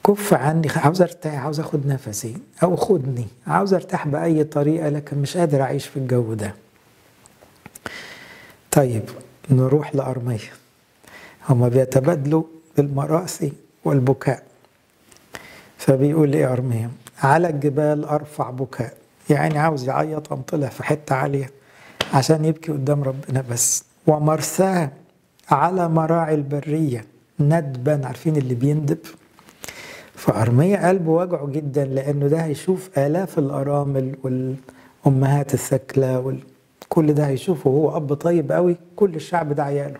[0.07, 0.69] كف عني.
[0.77, 2.37] عاوز أرتاح عاوز أخد نفسي.
[2.63, 3.27] أو خدني.
[3.47, 6.55] عاوز أرتاح بأي طريقة لكن مش قادر أعيش في الجو ده.
[8.71, 9.03] طيب
[9.51, 10.39] نروح لأرمية.
[11.49, 12.43] هما بيتبادلوا
[12.77, 13.53] بالمراسي
[13.85, 14.43] والبكاء.
[15.79, 16.91] فبيقول إيه ارميا
[17.23, 18.93] على الجبال أرفع بكاء.
[19.31, 21.51] يعني عاوز يعيط قام طلع في حتة عالية
[22.15, 23.85] عشان يبكي قدام ربنا بس.
[24.07, 24.91] ومرساه
[25.51, 27.05] على مراعي البرية
[27.41, 28.01] ندبا.
[28.07, 28.99] عارفين اللي بيندب؟
[30.15, 36.37] فأرمية قلبه وجعه جدا لأنه ده هيشوف آلاف الأرامل والأمهات الثكلى
[36.89, 37.71] كل ده هيشوفه.
[37.71, 39.99] وهو أب طيب قوي كل الشعب ده عياله.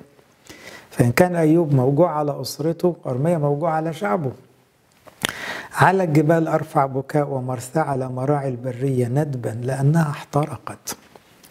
[0.91, 4.33] فإن كان أيوب موجوع على أسرته أرمية موجوع على شعبه.
[5.73, 10.97] على الجبال أرفع بكاء ومرثى على مراعي البرية ندبا لأنها احترقت.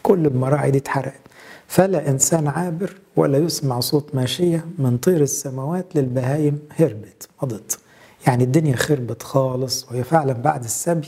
[0.03, 1.21] كل المراعي دي اتحرقت.
[1.67, 7.79] فلا إنسان عابر ولا يسمع صوت ماشية من طير السماوات للبهايم هربت مضت.
[8.27, 11.07] يعني الدنيا خربت خالص وهي فعلا بعد السبي.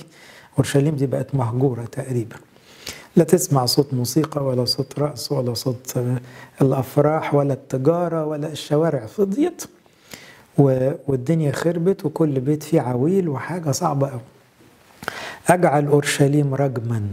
[0.58, 2.36] أورشليم دي بقت مهجورة تقريبا.
[3.16, 5.94] لا تسمع صوت موسيقى ولا صوت رقص ولا صوت
[6.62, 9.06] الأفراح ولا التجارة ولا الشوارع.
[9.06, 9.64] فضيت
[11.08, 14.22] والدنيا خربت وكل بيت فيه عويل وحاجة صعبة قوي
[15.48, 17.08] أجعل أورشليم رجما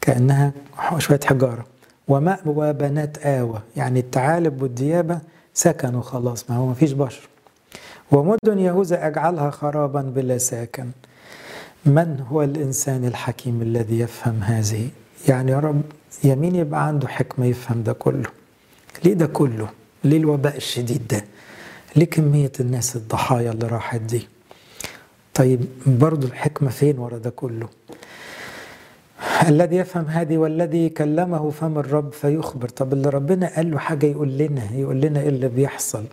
[0.00, 0.52] كأنها
[0.98, 1.66] شوية حجارة.
[2.08, 5.20] ومأوى بنات آوى يعني الثعالب والديابة
[5.54, 7.28] سكنوا خلاص ما هو ما فيش بشر.
[8.12, 10.90] ومدن يهوذا أجعلها خرابا بلا ساكن.
[11.86, 14.88] من هو الإنسان الحكيم الذي يفهم هذه؟
[15.28, 15.82] يعني يا رب
[16.24, 18.28] يمين يبقى عنده حكمة يفهم ده كله.
[19.04, 19.68] ليه ده كله؟
[20.04, 21.24] ليه الوباء الشديد ده؟
[21.96, 24.28] ليه كمية الناس الضحايا اللي راحت دي؟
[25.34, 27.68] طيب برضو الحكمة فين ورا ده كله؟
[29.48, 32.68] الذي يفهم هذه والذي كلمه فم الرب فيخبر.
[32.68, 36.04] طب اللي ربنا قال له حاجة يقول لنا يقول لنا إيه اللي بيحصل؟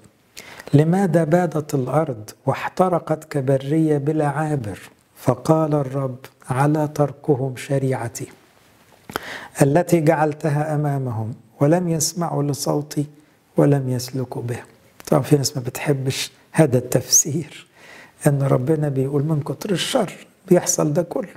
[0.74, 4.80] لماذا بادت الأرض واحترقت كبرية بلا عابر؟
[5.16, 6.18] فقال الرب
[6.50, 8.28] على تركهم شريعتي.
[9.62, 13.06] التي جعلتها أمامهم ولم يسمعوا لصوتي
[13.58, 14.66] ولم يسلكوا بها
[15.08, 17.68] طبعا في ناس ما بتحبش هذا التفسير
[18.28, 20.14] إن ربنا بيقول من كتر الشر
[20.48, 21.30] بيحصل ده كله.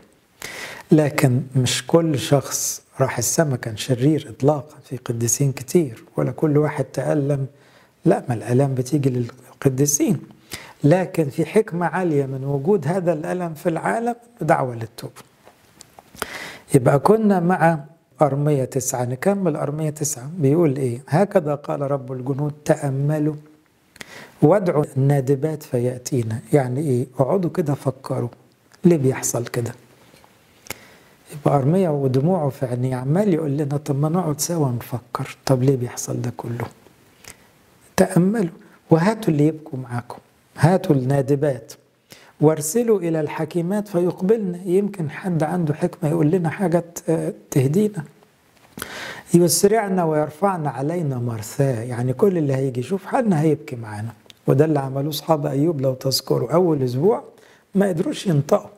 [0.92, 6.84] لكن مش كل شخص راح السما كان شرير اطلاقا في قديسين كتير ولا كل واحد
[6.84, 7.46] تألم.
[8.04, 10.20] لا ما الالام بتيجي للقديسين.
[10.84, 15.29] لكن في حكمة عالية من وجود هذا الألم في العالم دعوة للتوبة.
[16.74, 17.84] يبقى كنا مع
[18.22, 20.30] أرمية تسعة نكمل أرمية تسعة.
[20.38, 23.34] بيقول إيه؟ هكذا قال رب الجنود تأملوا
[24.42, 26.40] وادعوا النادبات فيأتينا.
[26.52, 28.28] يعني إيه؟ اقعدوا كده فكروا
[28.84, 29.72] ليه بيحصل كده؟
[31.32, 35.36] يبقى أرمية ودموعه في عينيه عمال يقول لنا طب ما نقعد سوا نفكر.
[35.46, 36.66] طب ليه بيحصل ده كله؟
[37.96, 38.54] تأملوا
[38.90, 40.18] وهاتوا اللي يبكوا معاكم
[40.56, 41.72] هاتوا النادبات.
[42.40, 44.58] وارسلوا إلى الحكيمات فيقبلنا.
[44.64, 46.84] يمكن حد عنده حكمة يقول لنا حاجة
[47.50, 48.04] تهدينا.
[49.34, 54.12] يسرعنا ويرفعنا علينا مرثاه يعني كل اللي هيجي يشوف حالنا هيبكي معانا.
[54.46, 56.52] وده اللي عملوه أصحاب أيوب لو تذكروا.
[56.52, 57.24] أول أسبوع
[57.74, 58.70] ما قدروش ينطقوا.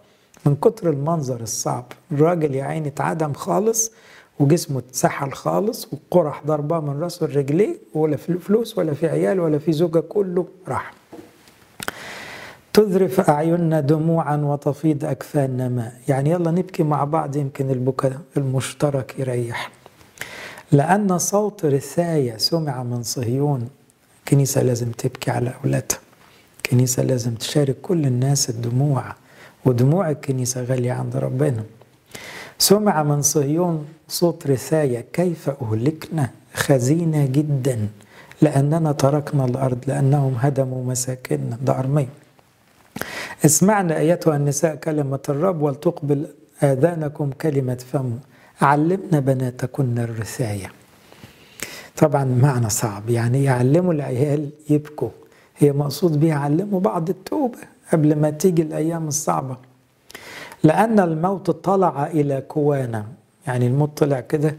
[0.47, 1.85] من كتر المنظر الصعب.
[2.13, 3.93] الراجل يا عيني اتعدم خالص
[4.41, 9.73] وجسمه اتسحل خالص والقرح ضرباه من راسه لرجليه ولا فلوس ولا في عيال ولا في
[9.73, 10.95] زوجة كله راح.
[12.73, 15.93] تذرف أعيننا دموعا وتفيض أكفاننا ماء.
[16.09, 19.71] يعني يلا نبكي مع بعض يمكن البكاء المشترك يريح.
[20.73, 23.69] لأن صوت رثاية سمع من صهيون.
[24.29, 25.99] كنيسة لازم تبكي على أولادها.
[26.71, 29.05] كنيسة لازم تشارك كل الناس الدموع.
[29.65, 31.65] ودموع الكنيسة غالية عند ربنا.
[32.59, 35.05] سمع من صهيون صوت رثاية.
[35.13, 37.89] كيف أهلكنا؟ خزينة جدا.
[38.43, 41.59] لأننا تركنا الأرض لأنهم هدموا مساكننا.
[41.63, 42.22] ده أرمية
[43.45, 46.27] اسمعنا أيتها النساء كلمة الرب ولتقبل
[46.63, 48.19] آذانكم كلمة فمه
[48.61, 50.73] علمنا بناتكن الرثاية
[51.97, 53.11] طبعا معنى صعب.
[53.11, 55.09] يعني يعلموا العيال يبكوا.
[55.57, 57.59] هي مقصود بيها علموا بعض التوبة
[57.93, 59.57] قبل ما تيجي الأيام الصعبة.
[60.65, 63.07] لأن الموت طلع إلى كوانا.
[63.47, 64.57] يعني الموت طلع كده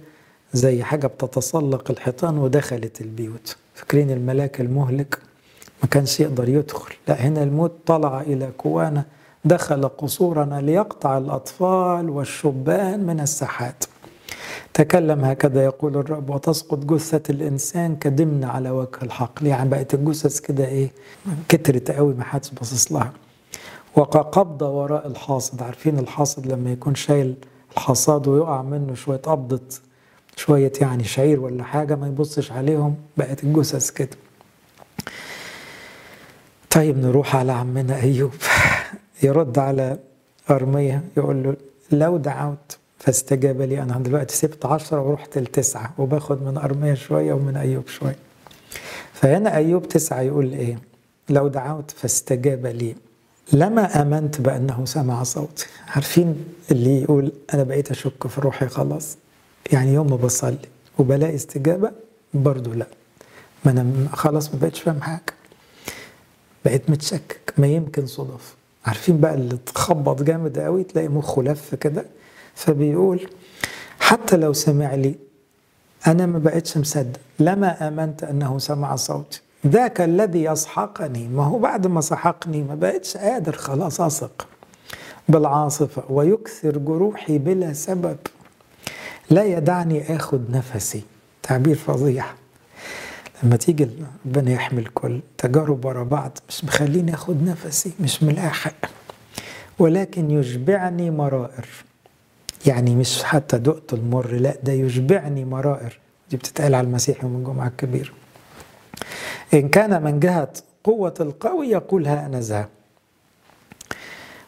[0.53, 3.57] زي حاجة بتتسلق الحيطان ودخلت البيوت.
[3.73, 5.19] فاكرين الملاك المهلك؟
[5.83, 6.93] ما كانش يقدر يدخل.
[7.07, 9.05] لا هنا الموت طلع إلى كوانا
[9.45, 13.83] دخل قصورنا ليقطع الأطفال والشبان من الساحات.
[14.73, 20.65] تكلم هكذا يقول الرب وتسقط جثة الإنسان كدمن على وجه الحقل يعني بقت الجثث كده
[20.65, 20.91] إيه؟
[21.49, 23.11] كترت قوي ما حدش باصص لها.
[23.95, 25.63] وكقبضة وراء الحاصد.
[25.63, 27.35] عارفين الحاصد لما يكون شايل
[27.73, 29.61] الحصاد ويقع منه شوية قبضة
[30.35, 34.17] شوية يعني شعير ولا حاجة ما يبصش عليهم بقت الجثث كده.
[36.73, 38.31] طيب نروح على عمنا أيوب.
[39.23, 39.97] يرد على
[40.49, 41.55] أرمية يقول له
[41.91, 43.81] لو دعوت فاستجاب لي.
[43.81, 48.15] أنا دلوقتي سبت عشرة ورحت لتسعة وباخد من أرمية شوية ومن أيوب شوية.
[49.13, 50.79] فهنا أيوب تسعة يقول إيه؟
[51.29, 52.95] لو دعوت فاستجاب لي.
[53.53, 55.65] لما آمنت بأنه سمع صوتي.
[55.87, 59.17] عارفين اللي يقول أنا بقيت أشك في روحي خلاص.
[59.71, 60.57] يعني يوم ما بصلي
[60.97, 61.91] وبلاقي استجابة
[62.33, 62.87] برضو لا.
[63.65, 65.21] ما أنا خلاص ما بقتش فاهم حاجة.
[66.65, 67.53] بقيت متشكك.
[67.57, 72.05] ما يمكن صدف عارفين بقى اللي تخبط جامد قوي تلاقي مخه لف كده.
[72.55, 73.27] فبيقول
[73.99, 75.15] حتى لو سمع لي
[76.07, 77.19] أنا ما بقتش مصدق.
[77.39, 79.41] لما آمنت أنه سمع صوتي.
[79.67, 81.27] ذاك الذي يسحقني.
[81.27, 84.47] ما هو بعد ما سحقني ما بقتش قادر خلاص أثق.
[85.29, 88.17] بالعاصفة ويكثر جروحي بلا سبب.
[89.29, 91.03] لا يدعني آخذ نفسي.
[91.43, 92.25] تعبير فظيع.
[93.43, 93.89] لما تيجي
[94.25, 98.75] ربنا يحمي الكل تجارب ورا بعض مش مخليني آخد نفسي مش ملاحق
[99.79, 101.65] ولكن يشبعني مرائر.
[102.65, 105.99] يعني مش حتى دقت المر لا ده يشبعني مرائر.
[106.29, 108.13] دي بتتقال على المسيح يوم الجمعة الكبير.
[109.53, 112.69] إن كان من جهة قوة القوي يقول ها أنا ذا.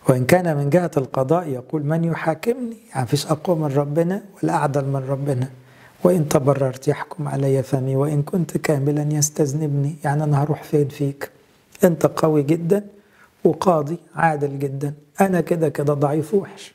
[0.10, 4.86] وإن كان من جهة القضاء يقول من يحاكمني؟ يعني فيش أقوى من ربنا ولا أعدل
[4.86, 5.50] من ربنا.
[6.06, 9.95] وإن تبررت يحكم علي فمي وإن كنت كاملا يستذنبني.
[10.03, 11.30] يعني أنا هروح فين فيك؟
[11.84, 12.86] أنت قوي جدا
[13.43, 14.93] وقاضي عادل جدا.
[15.22, 16.74] أنا كده كده ضعيف وحش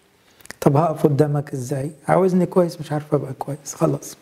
[0.60, 3.74] طب هقف قدامك إزاي؟ عاوزني كويس مش عارف أبقى كويس.
[3.74, 4.16] خلاص.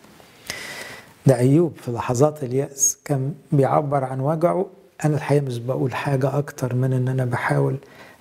[1.25, 4.65] ده أيوب في لحظات اليأس كان بيعبر عن وجعه.
[5.05, 7.75] أنا الحقيقة مش بقول حاجة أكتر من إن أنا بحاول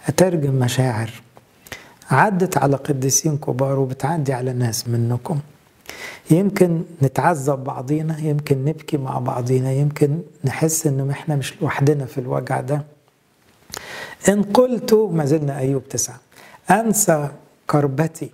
[0.08, 1.10] أترجم مشاعر.
[2.10, 5.38] عدت على قديسين كبار وبتعدي على ناس منكم.
[6.30, 12.60] يمكن نتعذب بعضينا يمكن نبكي مع بعضينا يمكن نحس إنه إحنا مش لوحدنا في الوجع
[12.60, 12.84] ده.
[14.28, 16.20] إن قلت ما زلنا أيوب تسعة.
[16.70, 17.28] أنسى
[17.70, 18.30] كربتي.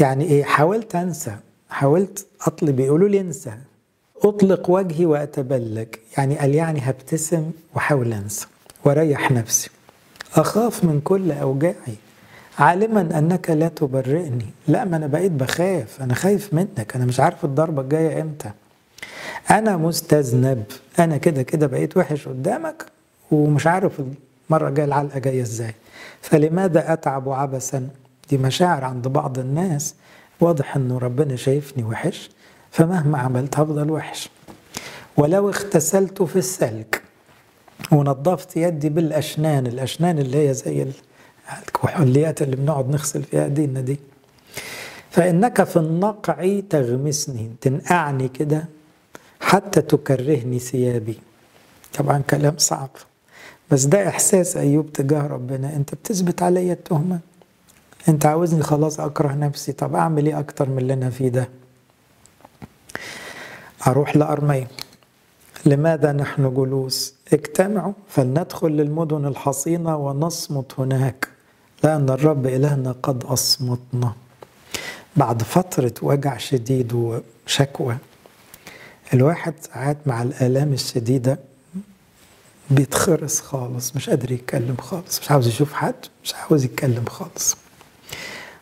[0.00, 1.36] يعني إيه؟ حاولت أنسى
[1.70, 3.52] حاولت أطلب يقولوا لي انسى.
[4.24, 8.46] أطلق وجهي واتبلج يعني قال يعني هبتسم وأحاول أنسى.
[8.84, 9.70] وأريح نفسي.
[10.34, 11.96] أخاف من كل أوجاعي.
[12.58, 14.46] عالما أنك لا تبرئني.
[14.68, 16.02] لا ما أنا بقيت بخاف.
[16.02, 16.96] أنا خايف منك.
[16.96, 18.50] أنا مش عارف الضربة الجاية إمتى.
[19.50, 20.64] أنا مستذنب.
[20.98, 22.86] أنا كده كده بقيت وحش قدامك
[23.30, 24.00] ومش عارف
[24.50, 25.74] المرة الجاية العلقة جاية إزاي.
[26.20, 27.88] فلماذا أتعب عبثا؟
[28.30, 29.94] دي مشاعر عند بعض الناس.
[30.40, 32.30] واضح إنه ربنا شايفني وحش.
[32.70, 34.30] فمهما عملت هفضل وحش.
[35.16, 37.02] ولو اغتسلت في السلك
[37.92, 40.86] ونظفت يدي بالأشنان الأشنان اللي هي زي
[41.66, 43.98] الكحوليات اللي بنقعد نغسل فيها ايدينا دي.
[45.10, 48.64] فإنك في النقع تغمسني تنقعني كده
[49.40, 51.18] حتى تكرهني ثيابي.
[51.98, 52.90] طبعا كلام صعب
[53.70, 55.76] بس ده إحساس أيوب تجاه ربنا.
[55.76, 57.18] أنت بتثبت عليا التهمة.
[58.08, 61.48] أنت عاوزني خلاص أكره نفسي طب أعمل إيه أكتر من اللي أنا فيه ده؟
[63.86, 64.68] أروح لارميه
[65.66, 71.28] لماذا نحن جلوس؟ اجتمعوا فلندخل للمدن الحصينة ونصمت هناك.
[71.84, 74.12] لأن الرب إلهنا قد أصمتنا.
[75.16, 77.96] بعد فترة وجع شديد وشكوى
[79.14, 81.38] الواحد ساعات مع الآلام الشديدة
[82.70, 87.56] بيتخرس خالص مش قادر يتكلم خالص مش عاوز يشوف حد مش عاوز يتكلم خالص.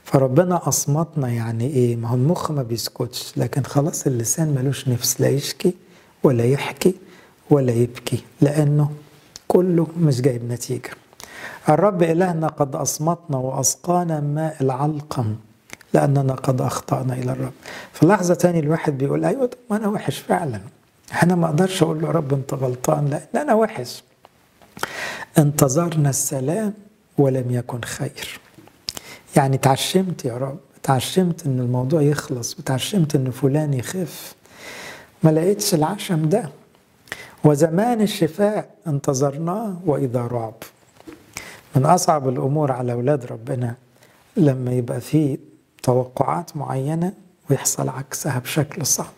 [0.05, 5.29] فربنا أصمتنا يعني إيه؟ ما هو المخ ما بيسكتش لكن خلاص اللسان ملوش نفس لا
[5.29, 5.75] يشكي
[6.23, 6.95] ولا يحكي
[7.51, 8.91] ولا يبكي لأنه
[9.49, 10.91] كله مش جايب نتيجة.
[11.69, 15.37] الرب إلهنا قد أصمتنا وأسقانا ماء العلقم
[15.95, 17.53] لأننا قد أخطأنا إلى الرب.
[17.93, 20.61] في لحظة تاني الواحد بيقول أيوة طب ما أنا وحش فعلا.
[21.23, 23.09] أنا ما أقدرش أقول له رب أنت غلطان.
[23.11, 24.03] لأن أنا وحش.
[25.39, 26.75] انتظرنا السلام
[27.19, 28.41] ولم يكن خير.
[29.37, 34.35] يعني تعشمت يا رب تعشمت إن الموضوع يخلص وتعشمت إن فلان يخف.
[35.23, 36.49] ما لقيتش العشم ده.
[37.45, 40.55] وزمان الشفاء انتظرناه وإذا رعب.
[41.77, 43.75] من أصعب الأمور على أولاد ربنا
[44.37, 45.39] لما يبقى في
[45.83, 47.13] توقعات معينة
[47.51, 49.13] ويحصل عكسها بشكل صعب.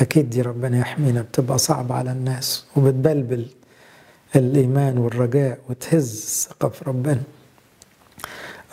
[0.00, 3.46] أكيد دي ربنا يحمينا بتبقى صعبة على الناس وبتبلبل
[4.36, 7.22] الإيمان والرجاء وتهز الثقة في ربنا.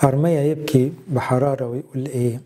[0.03, 2.41] أرمية يبكي بحرارة ويقول إيه؟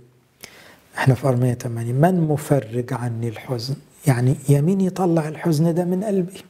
[0.98, 3.76] إحنا في أرمية 80 من مفرج عني الحزن؟
[4.08, 6.42] يعني يمين يطلع الحزن ده من قلبي.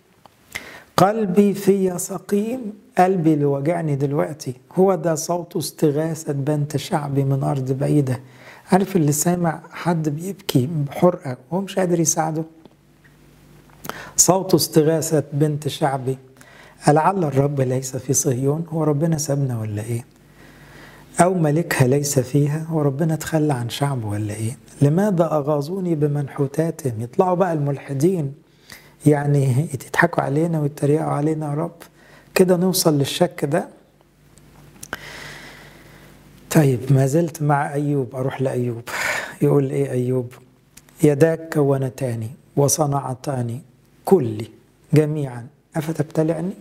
[0.98, 2.62] قلبي في سقيم
[2.98, 8.20] قلبي اللي وجعني دلوقتي هو ده صوت استغاثة بنت شعبي من أرض بعيدة.
[8.72, 12.44] عارف اللي سامع حد بيبكي بحرقة وهو مش قادر يساعده؟
[14.16, 16.18] صوت استغاثة بنت شعبي
[16.88, 20.06] لعل الرب ليس في صهيون هو ربنا سابنا ولا إيه؟
[21.22, 27.36] أو ملكها ليس فيها هو ربنا تخلى عن شعبه ولا إيه؟ لماذا أغاظوني بمنحوتاتهم؟ يطلعوا
[27.36, 28.34] بقى الملحدين.
[29.08, 31.76] يعني يضحكوا علينا ويتريقوا علينا يا رب.
[32.36, 33.68] كده نوصل للشك ده.
[36.52, 38.82] طيب ما زلت مع أيوب أروح لأيوب.
[39.42, 40.34] يقول إيه أيوب؟
[41.04, 43.62] يداك كونتاني وصنعتاني
[44.06, 44.48] كلي
[44.94, 45.48] جميعا.
[45.76, 46.54] أفتبتلعني؟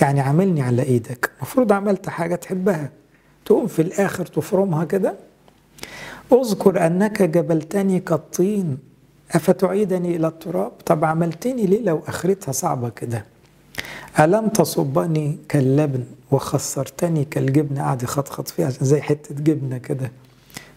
[0.00, 1.30] يعني عاملني على إيدك.
[1.36, 2.90] المفروض عملت حاجة تحبها.
[3.44, 5.14] تقوم في الآخر تفرمها كده.
[6.32, 8.78] اذكر أنك جبلتني كالطين.
[9.32, 13.24] أفتعيدني إلى التراب؟ طب عملتني ليه لو آخرتها صعبة كده؟
[14.20, 20.12] ألم تصبني كاللبن وخسرتني كالجبن قاعد يخطخط فيها عشان زي حتة جبنة كده.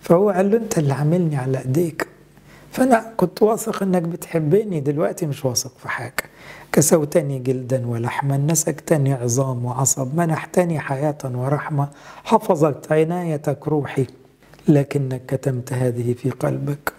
[0.02, 2.08] فهو قال له أنت اللي عاملني على إيديك.
[2.72, 6.24] فأنا كنت واثق إنك بتحبني دلوقتي مش واثق في حاجة.
[6.72, 11.88] كسوتني جلدا ولحما نسكتني عظام وعصب منحتني حياة ورحمة
[12.24, 14.06] حفظت عنايتك روحي
[14.68, 16.94] لكنك كتمت هذه في قلبك.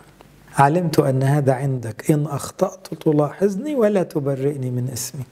[0.59, 2.11] علمت أن هذا عندك.
[2.11, 5.25] إن أخطأت تلاحظني ولا تبرئني من اسمي.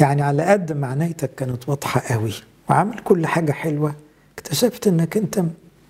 [0.00, 2.32] يعني على قد ما عنايتك كانت واضحة قوي.
[2.70, 3.94] وعامل كل حاجة حلوة.
[4.38, 5.44] اكتشفت إنك أنت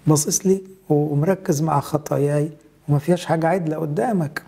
[0.07, 2.50] باصص لي ومركز مع خطاياي
[2.88, 4.42] وما فيهاش حاجة عدلة قدامك.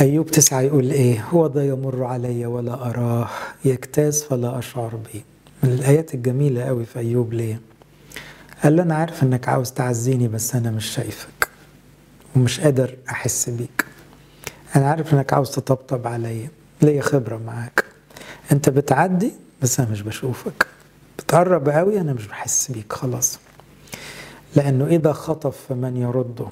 [0.00, 3.28] أيوب تسعة يقول إيه؟ هو ذا يمر علي ولا أراه.
[3.64, 5.22] يجتاز فلا أشعر به.
[5.62, 7.60] من الآيات الجميلة قوي في أيوب ليه؟
[8.62, 11.48] قال له أنا عارف إنك عاوز تعزيني بس أنا مش شايفك
[12.36, 13.84] ومش قادر أحس بيك.
[14.76, 16.48] أنا عارف إنك عاوز تطبطب عليا
[16.82, 17.84] ليا خبرة معاك.
[18.52, 19.32] أنت بتعدي
[19.62, 20.66] بس أنا مش بشوفك.
[21.18, 23.38] تقرب قوي أنا مش بحس بيك خلاص.
[24.56, 26.46] لأنه إذا خطف فمن يرده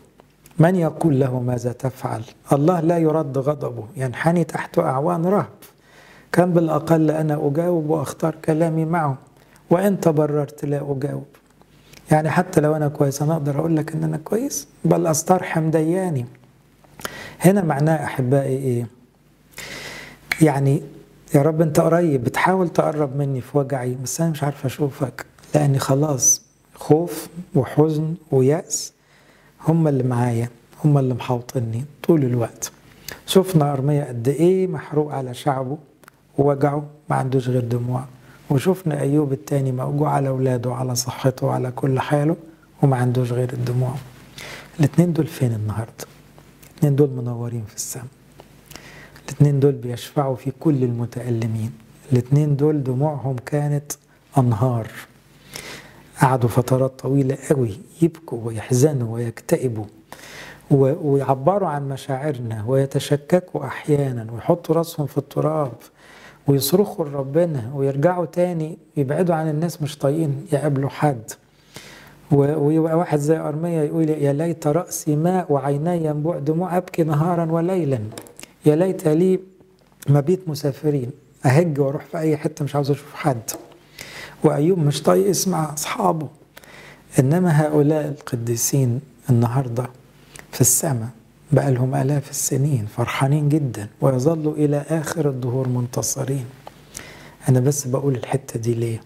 [0.58, 5.48] من يقول له ماذا تفعل؟ الله لا يرد غضبه ينحني تحت أعوان رهب.
[6.32, 9.18] كان بالأقل أنا أجاوب وأختار كلامي معه
[9.70, 11.26] وإن تبررت لا أجاوب.
[12.10, 16.26] يعني حتى لو أنا كويس أنا أقدر أقول لك إن أنا كويس بل أسترحم دياني.
[17.40, 18.86] هنا معناه أحبائي إيه؟
[20.42, 20.82] يعني
[21.34, 25.78] يا رب أنت قريب بتحاول تقرب مني في وجعي بس أنا مش عارف أشوفك لأني
[25.78, 26.42] خلاص
[26.74, 28.92] خوف وحزن ويأس
[29.68, 30.48] هم اللي معايا
[30.84, 32.72] هم اللي محوطني طول الوقت.
[33.26, 35.78] شفنا أرمية قد إيه محروق على شعبه
[36.38, 38.04] ووجعه ما عندوش غير دموع.
[38.50, 42.36] وشفنا أيوب التاني موجوع على أولاده وعلى صحته وعلى كل حاله
[42.82, 43.94] وما عندوش غير الدموع.
[44.80, 46.04] الاتنين دول فين النهاردة؟
[46.72, 48.06] الاتنين دول منورين في السماء
[49.28, 51.72] الاتنين دول بيشفعوا في كل المتألمين.
[52.12, 53.92] الاتنين دول دموعهم كانت
[54.38, 54.86] أنهار.
[56.22, 59.84] قعدوا فترات طويلة قوي يبكوا ويحزنوا ويكتئبوا
[60.70, 65.72] ويعبروا عن مشاعرنا ويتشككوا أحيانا ويحطوا راسهم في التراب.
[66.46, 71.22] ويصرخوا لربنا ويرجعوا تاني يبعدوا عن الناس مش طايقين يقابلوا حد.
[72.32, 78.00] ويبقى واحد زي أرمية يقول يا ليت رأسي ماء وعيني ينبوع دموع أبكي نهارا وليلا.
[78.66, 79.40] يا ليت لي
[80.08, 81.10] مبيت مسافرين.
[81.46, 83.50] أهج وأروح في أي حتة مش عاوز أشوف حد.
[84.44, 86.28] وأيوب مش طايق يسمع أصحابه.
[87.18, 89.90] إنما هؤلاء القديسين النهاردة
[90.52, 91.08] في السماء.
[91.52, 96.44] بقى لهم آلاف السنين فرحانين جدا ويظلوا إلى آخر الدهور منتصرين.
[97.48, 99.00] أنا بس بقول الحتة دي ليه؟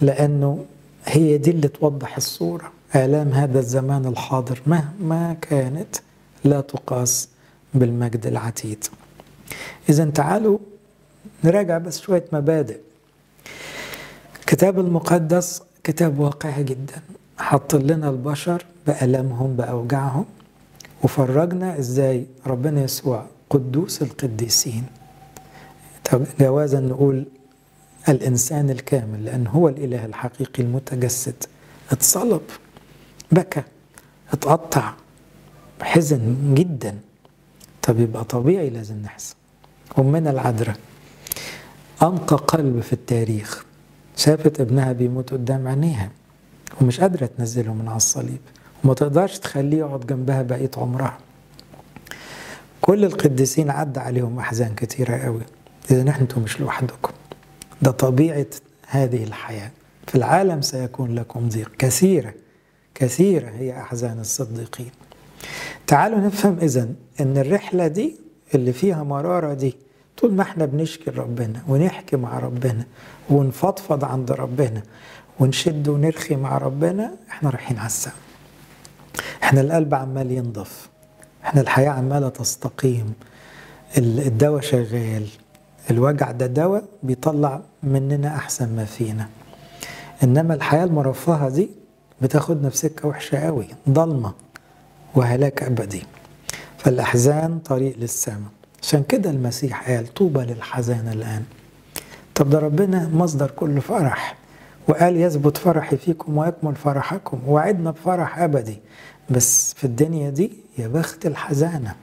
[0.00, 0.64] لأنه
[1.04, 2.72] هي دي اللي توضح الصورة.
[2.94, 5.96] آلام هذا الزمان الحاضر مهما كانت
[6.44, 7.28] لا تقاس
[7.74, 8.84] بالمجد العتيد.
[9.88, 10.58] إذا تعالوا
[11.44, 12.78] نراجع بس شوية مبادئ.
[14.40, 17.02] الكتاب المقدس كتاب واقعي جدا.
[17.38, 20.24] حط لنا البشر بألمهم بأوجاعهم.
[21.02, 24.84] وفرجنا إزاي ربنا يسوع قدوس القديسين.
[26.40, 27.26] جوازا نقول
[28.08, 31.44] الإنسان الكامل لأن هو الإله الحقيقي المتجسد.
[31.90, 32.42] اتصلب
[33.32, 33.62] بكى
[34.32, 34.92] اتقطع
[35.82, 36.98] حزن جدا.
[37.82, 39.34] طب يبقى طبيعي لازم نحزن.
[39.98, 40.76] أمنا العذراء
[42.02, 43.64] أنقى قلب في التاريخ.
[44.16, 46.10] شافت ابنها بيموت قدام عينيها
[46.80, 48.40] ومش قادرة تنزله من على الصليب.
[48.86, 51.18] وما تقدرش تخليه يقعد جنبها بقية عمرها.
[52.80, 55.40] كل القديسين عدى عليهم أحزان كتيرة قوي.
[55.90, 57.12] إذا أنتم مش لوحدكم.
[57.82, 58.46] ده طبيعة
[58.88, 59.70] هذه الحياة.
[60.06, 61.70] في العالم سيكون لكم ضيق.
[61.78, 62.34] كثيرة
[62.94, 64.90] كثيرة هي أحزان الصديقين.
[65.86, 66.88] تعالوا نفهم إذا
[67.20, 68.16] أن الرحلة دي
[68.54, 69.76] اللي فيها مرارة دي
[70.16, 72.84] طول ما إحنا بنشكي ربنا ونحكي مع ربنا
[73.30, 74.82] ونفضفض عند ربنا
[75.40, 78.12] ونشد ونرخي مع ربنا إحنا رايحين على السما
[79.42, 80.88] إحنا القلب عمال ينضف.
[81.44, 83.12] إحنا الحياة عمالة تستقيم.
[83.98, 85.26] الدواء شغال.
[85.90, 89.28] الوجع ده دواء بيطلع مننا أحسن ما فينا.
[90.22, 91.70] إنما الحياة المرفهة دي
[92.20, 94.32] بتاخدنا في سكة وحشة قوي ضلمة
[95.14, 96.02] وهلاك أبدي.
[96.78, 98.50] فالأحزان طريق للسماء
[98.82, 101.42] عشان كده المسيح قال طوبى للحزان الآن.
[102.34, 104.36] طب ده ربنا مصدر كل فرح
[104.88, 108.78] وقال يثبت فرحي فيكم ويكمل فرحكم وعدنا بفرح أبدي.
[109.30, 111.94] بس في الدنيا دي يا بخت الحزانة.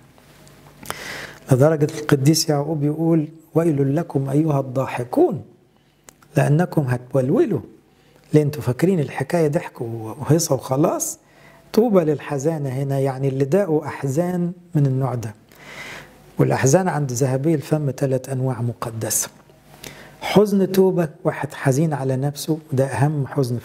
[1.51, 5.41] لدرجة القديس يعقوب يقول ويل لكم أيها الضاحكون
[6.37, 7.59] لأنكم هتولولوا.
[8.33, 11.19] ليه أنتوا فاكرين الحكاية ضحك وهيصة وخلاص؟
[11.73, 15.33] طوبى للحزانة هنا يعني اللي داقوا أحزان من النوع ده.
[16.39, 19.29] والأحزان عند ذهبي الفم ثلاث أنواع مقدسة.
[20.23, 23.57] حزن توبة واحد حزين على نفسه ده أهم حزن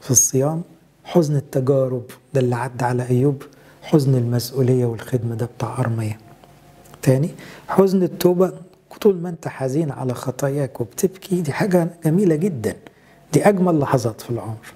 [0.00, 0.62] في الصيام.
[1.04, 2.02] حزن التجارب
[2.34, 3.42] ده اللي عدى على أيوب.
[3.82, 6.18] حزن المسؤولية والخدمة ده بتاع أرمية
[7.02, 7.30] تاني
[7.68, 8.52] حزن التوبة
[9.00, 12.76] طول ما أنت حزين على خطاياك وبتبكي دي حاجة جميلة جدا.
[13.32, 14.72] دي أجمل لحظات في العمر.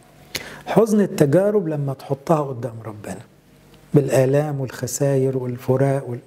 [0.66, 3.20] حزن التجارب لما تحطها قدام ربنا
[3.94, 6.18] بالآلام والخسائر والفراق وال...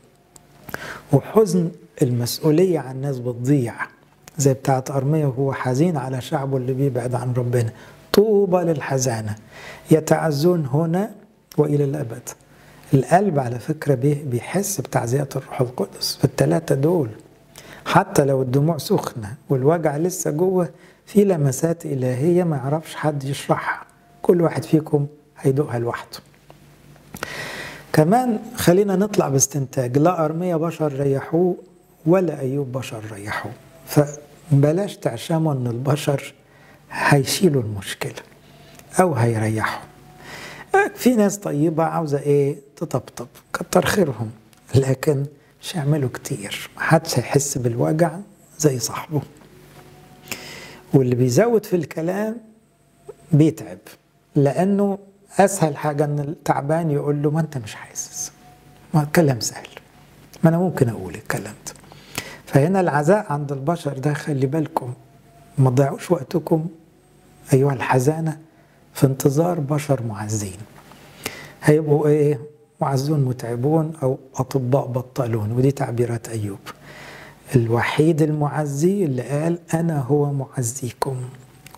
[1.13, 1.69] وحزن
[2.01, 3.73] المسؤولية عن الناس بتضيع.
[4.37, 7.69] زي بتاعت أرمية وهو حزين على شعبه اللي بيبعد عن ربنا.
[8.13, 9.35] طوبى للحزانة.
[9.91, 11.11] يتعزون هنا
[11.57, 12.29] وإلى الأبد.
[12.93, 17.09] القلب على فكرة بيحس بتعزية الروح القدس في الثلاثة دول.
[17.85, 20.69] حتى لو الدموع سخنة والوجع لسه جوه
[21.05, 23.85] في لمسات إلهية ما يعرفش حد يشرحها.
[24.21, 25.07] كل واحد فيكم
[25.39, 26.17] هيدوقها لوحده.
[27.93, 29.97] كمان خلينا نطلع باستنتاج.
[29.97, 31.55] لا أرمية بشر ريحوه
[32.05, 33.51] ولا أيوب بشر ريحوه.
[33.95, 36.33] فبلاش تعشموا أن البشر
[36.91, 38.13] هيشيلوا المشكلة
[38.99, 39.85] أو هيريحوا.
[40.95, 44.31] في ناس طيبة عاوزة إيه؟ تطبطب كتر خيرهم
[44.75, 45.25] لكن
[45.61, 46.69] مش هيعملوا كتير.
[46.77, 48.11] محدش هيحس بالوجع
[48.59, 49.21] زي صاحبه.
[50.93, 52.37] واللي بيزود في الكلام
[53.31, 53.77] بيتعب
[54.35, 54.97] لأنه
[55.39, 58.31] أسهل حاجة إن التعبان يقول له ما أنت مش حاسس.
[58.93, 59.67] ما الكلام سهل.
[60.43, 61.73] ما أنا ممكن أقول الكلام ده.
[62.55, 64.93] فهنا العزاء عند البشر ده خلي بالكم
[65.57, 66.67] ما تضيعوش وقتكم
[67.53, 68.39] أيها الحزانة
[68.93, 70.57] في انتظار بشر معزين.
[71.63, 72.39] هيبقوا إيه؟
[72.81, 76.59] معزون متعبون أو أطباء بطلون ودي تعبيرات أيوب.
[77.55, 81.15] الوحيد المعزي اللي قال أنا هو معزيكم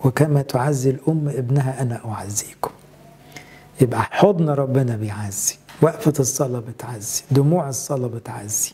[0.06, 2.72] وكما تعزي الأم ابنها أنا أعزيكم.
[3.82, 8.72] يبقى حضن ربنا بيعزي وقفة الصلاة بتعزي دموع الصلاة بتعزي.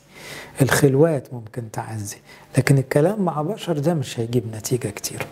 [0.62, 2.18] الخلوات ممكن تعزي.
[2.58, 5.26] لكن الكلام مع بشر ده مش هيجيب نتيجة كتير.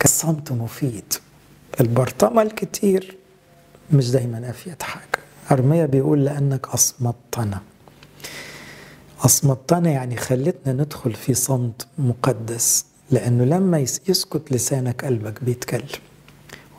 [0.00, 1.14] كالصمت مفيد.
[1.80, 3.16] البرطمة الكتير
[3.92, 5.04] مش دايما أفيد حاجة.
[5.50, 7.60] أرميا بيقول لأنك أصمتنا.
[9.20, 12.84] أصمتنا يعني خلتنا ندخل في صمت مقدس.
[13.10, 16.00] لأنه لما يسكت لسانك قلبك بيتكلم.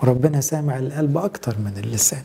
[0.01, 2.23] وربنا سامع القلب أكتر من اللسان.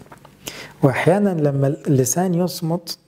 [0.82, 2.98] وأحيانا لما اللسان يصمت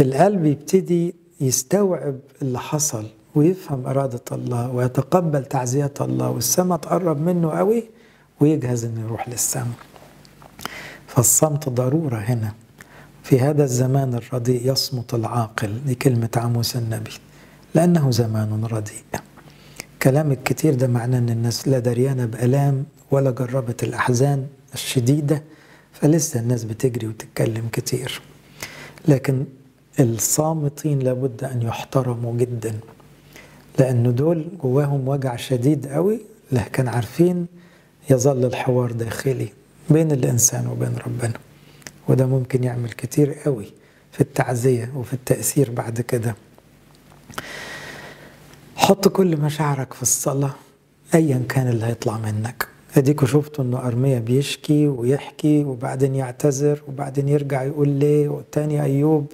[0.00, 7.84] القلب يبتدي يستوعب اللي حصل ويفهم إرادة الله ويتقبل تعزية الله والسماء تقرب منه قوي
[8.40, 9.66] ويجهز إنه يروح للسماء.
[11.06, 12.52] فالصمت ضرورة هنا.
[13.22, 17.10] في هذا الزمان الرديء يصمت العاقل دي كلمة عموس النبي
[17.74, 19.02] لأنه زمان رديء.
[20.02, 25.42] كلام الكتير ده معناه أن الناس لا دريانة بألام ولا جربت الأحزان الشديدة
[25.92, 28.20] فلسه الناس بتجري وتتكلم كتير.
[29.08, 29.44] لكن
[30.00, 32.74] الصامتين لابد أن يحترموا جدا
[33.78, 36.20] لأن دول جواهم وجع شديد قوي
[36.52, 37.46] لكن عارفين
[38.10, 39.48] يظل الحوار داخلي
[39.90, 41.32] بين الإنسان وبين ربنا.
[42.08, 43.66] وده ممكن يعمل كتير قوي
[44.12, 46.34] في التعزية وفي التأثير بعد كده.
[48.76, 50.54] حط كل مشاعرك في الصلاة
[51.14, 52.68] أيا كان اللي هيطلع منك.
[52.96, 59.32] أديكوا شفتوا إنه ارميا بيشكي ويحكي وبعدين يعتذر وبعدين يرجع يقول ليه والتاني أيوب.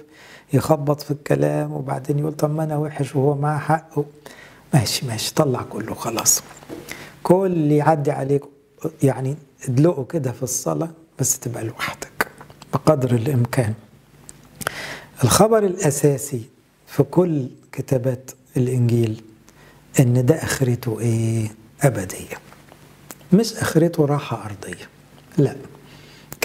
[0.53, 3.89] يخبط في الكلام وبعدين يقول طب ما أنا وحش وهو معاه حق
[4.73, 6.41] ماشي ماشي طلع كله خلاص.
[7.23, 8.41] كل اللي يعدي عليك
[9.03, 9.35] يعني
[9.67, 10.89] ادلقوا كده في الصلاة
[11.19, 12.27] بس تبقى لوحدك
[12.73, 13.73] بقدر الإمكان.
[15.23, 16.41] الخبر الأساسي
[16.87, 19.21] في كل كتابات الإنجيل
[19.99, 21.47] إن ده آخرته إيه؟
[21.81, 22.37] أبدية.
[23.33, 24.89] مش آخرته راحة أرضية
[25.37, 25.55] لا.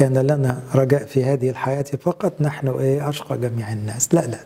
[0.01, 4.15] كان لنا رجاء في هذه الحياة فقط نحن إيه أشقى جميع الناس.
[4.15, 4.39] لا لا.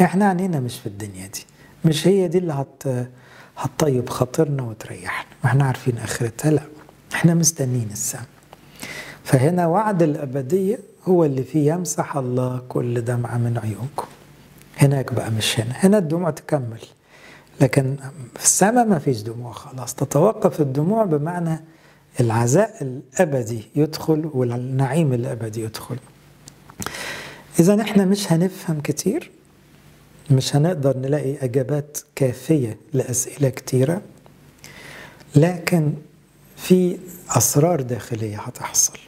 [0.00, 1.44] إحنا عنينا مش في الدنيا دي.
[1.84, 3.06] مش هي دي اللي هت
[3.56, 5.24] هتطيب خاطرنا وتريحنا.
[5.44, 6.62] ما إحنا عارفين آخرتها لا.
[7.14, 8.24] إحنا مستنين السماء
[9.24, 10.78] فهنا وعد الأبدية
[11.08, 14.06] هو اللي فيه يمسح الله كل دمعة من عيونكم.
[14.78, 15.72] هناك بقى مش هنا.
[15.76, 16.80] هنا الدموع تكمل.
[17.60, 17.96] لكن
[18.36, 19.94] في السماء ما فيش دموع خلاص.
[19.94, 21.64] تتوقف الدموع بمعنى
[22.20, 25.96] العزاء الأبدي يدخل والنعيم الأبدي يدخل.
[27.60, 29.30] إذا إحنا مش هنفهم كتير
[30.30, 34.02] مش هنقدر نلاقي إجابات كافية لأسئلة كتيرة
[35.36, 35.92] لكن
[36.56, 36.98] في
[37.30, 38.98] أسرار داخلية هتحصل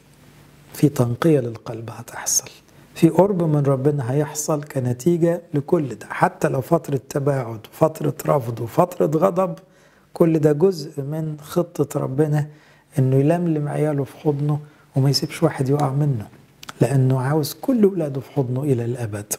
[0.74, 2.50] في تنقية للقلب هتحصل
[2.94, 6.06] في قرب من ربنا هيحصل كنتيجة لكل ده.
[6.10, 9.58] حتى لو فترة تباعد فترة رفض وفترة غضب
[10.12, 12.48] كل ده جزء من خطة ربنا
[12.98, 14.60] إنه يلملم عياله في حضنه
[14.96, 16.26] وما يسيبش واحد يقع منه
[16.80, 19.32] لأنه عاوز كل ولاده في حضنه إلى الأبد.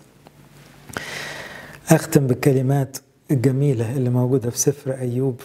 [1.89, 2.97] أختم بالكلمات
[3.31, 5.41] الجميلة اللي موجودة في سفر أيوب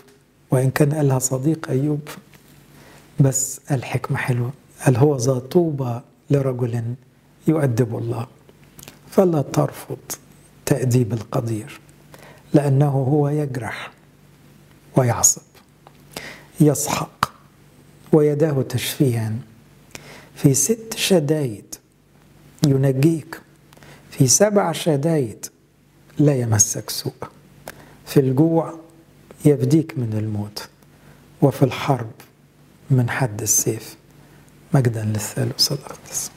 [0.51, 2.01] وإن كان قالها صديق أيوب
[3.21, 4.53] بس الحكمة حلوة.
[4.87, 6.01] قال هو ذا طوبى
[6.31, 6.83] لرجل
[7.49, 8.27] يؤدب الله
[9.11, 9.97] فلا ترفض
[10.67, 11.81] تأديب القدير
[12.55, 13.91] لأنه هو يجرح
[14.97, 15.43] ويعصب
[16.61, 17.18] يسحق
[18.13, 19.39] ويداه تشفيان
[20.35, 21.75] في ست شدايد
[22.67, 23.41] ينجيك
[24.11, 25.47] في سبع شدايد
[26.19, 27.13] لا يمسك سوء.
[28.07, 28.75] في الجوع
[29.45, 30.69] يفديك من الموت
[31.43, 32.11] وفي الحرب
[32.91, 33.97] من حد السيف.
[34.75, 36.31] مجدا للثالوث الأقدس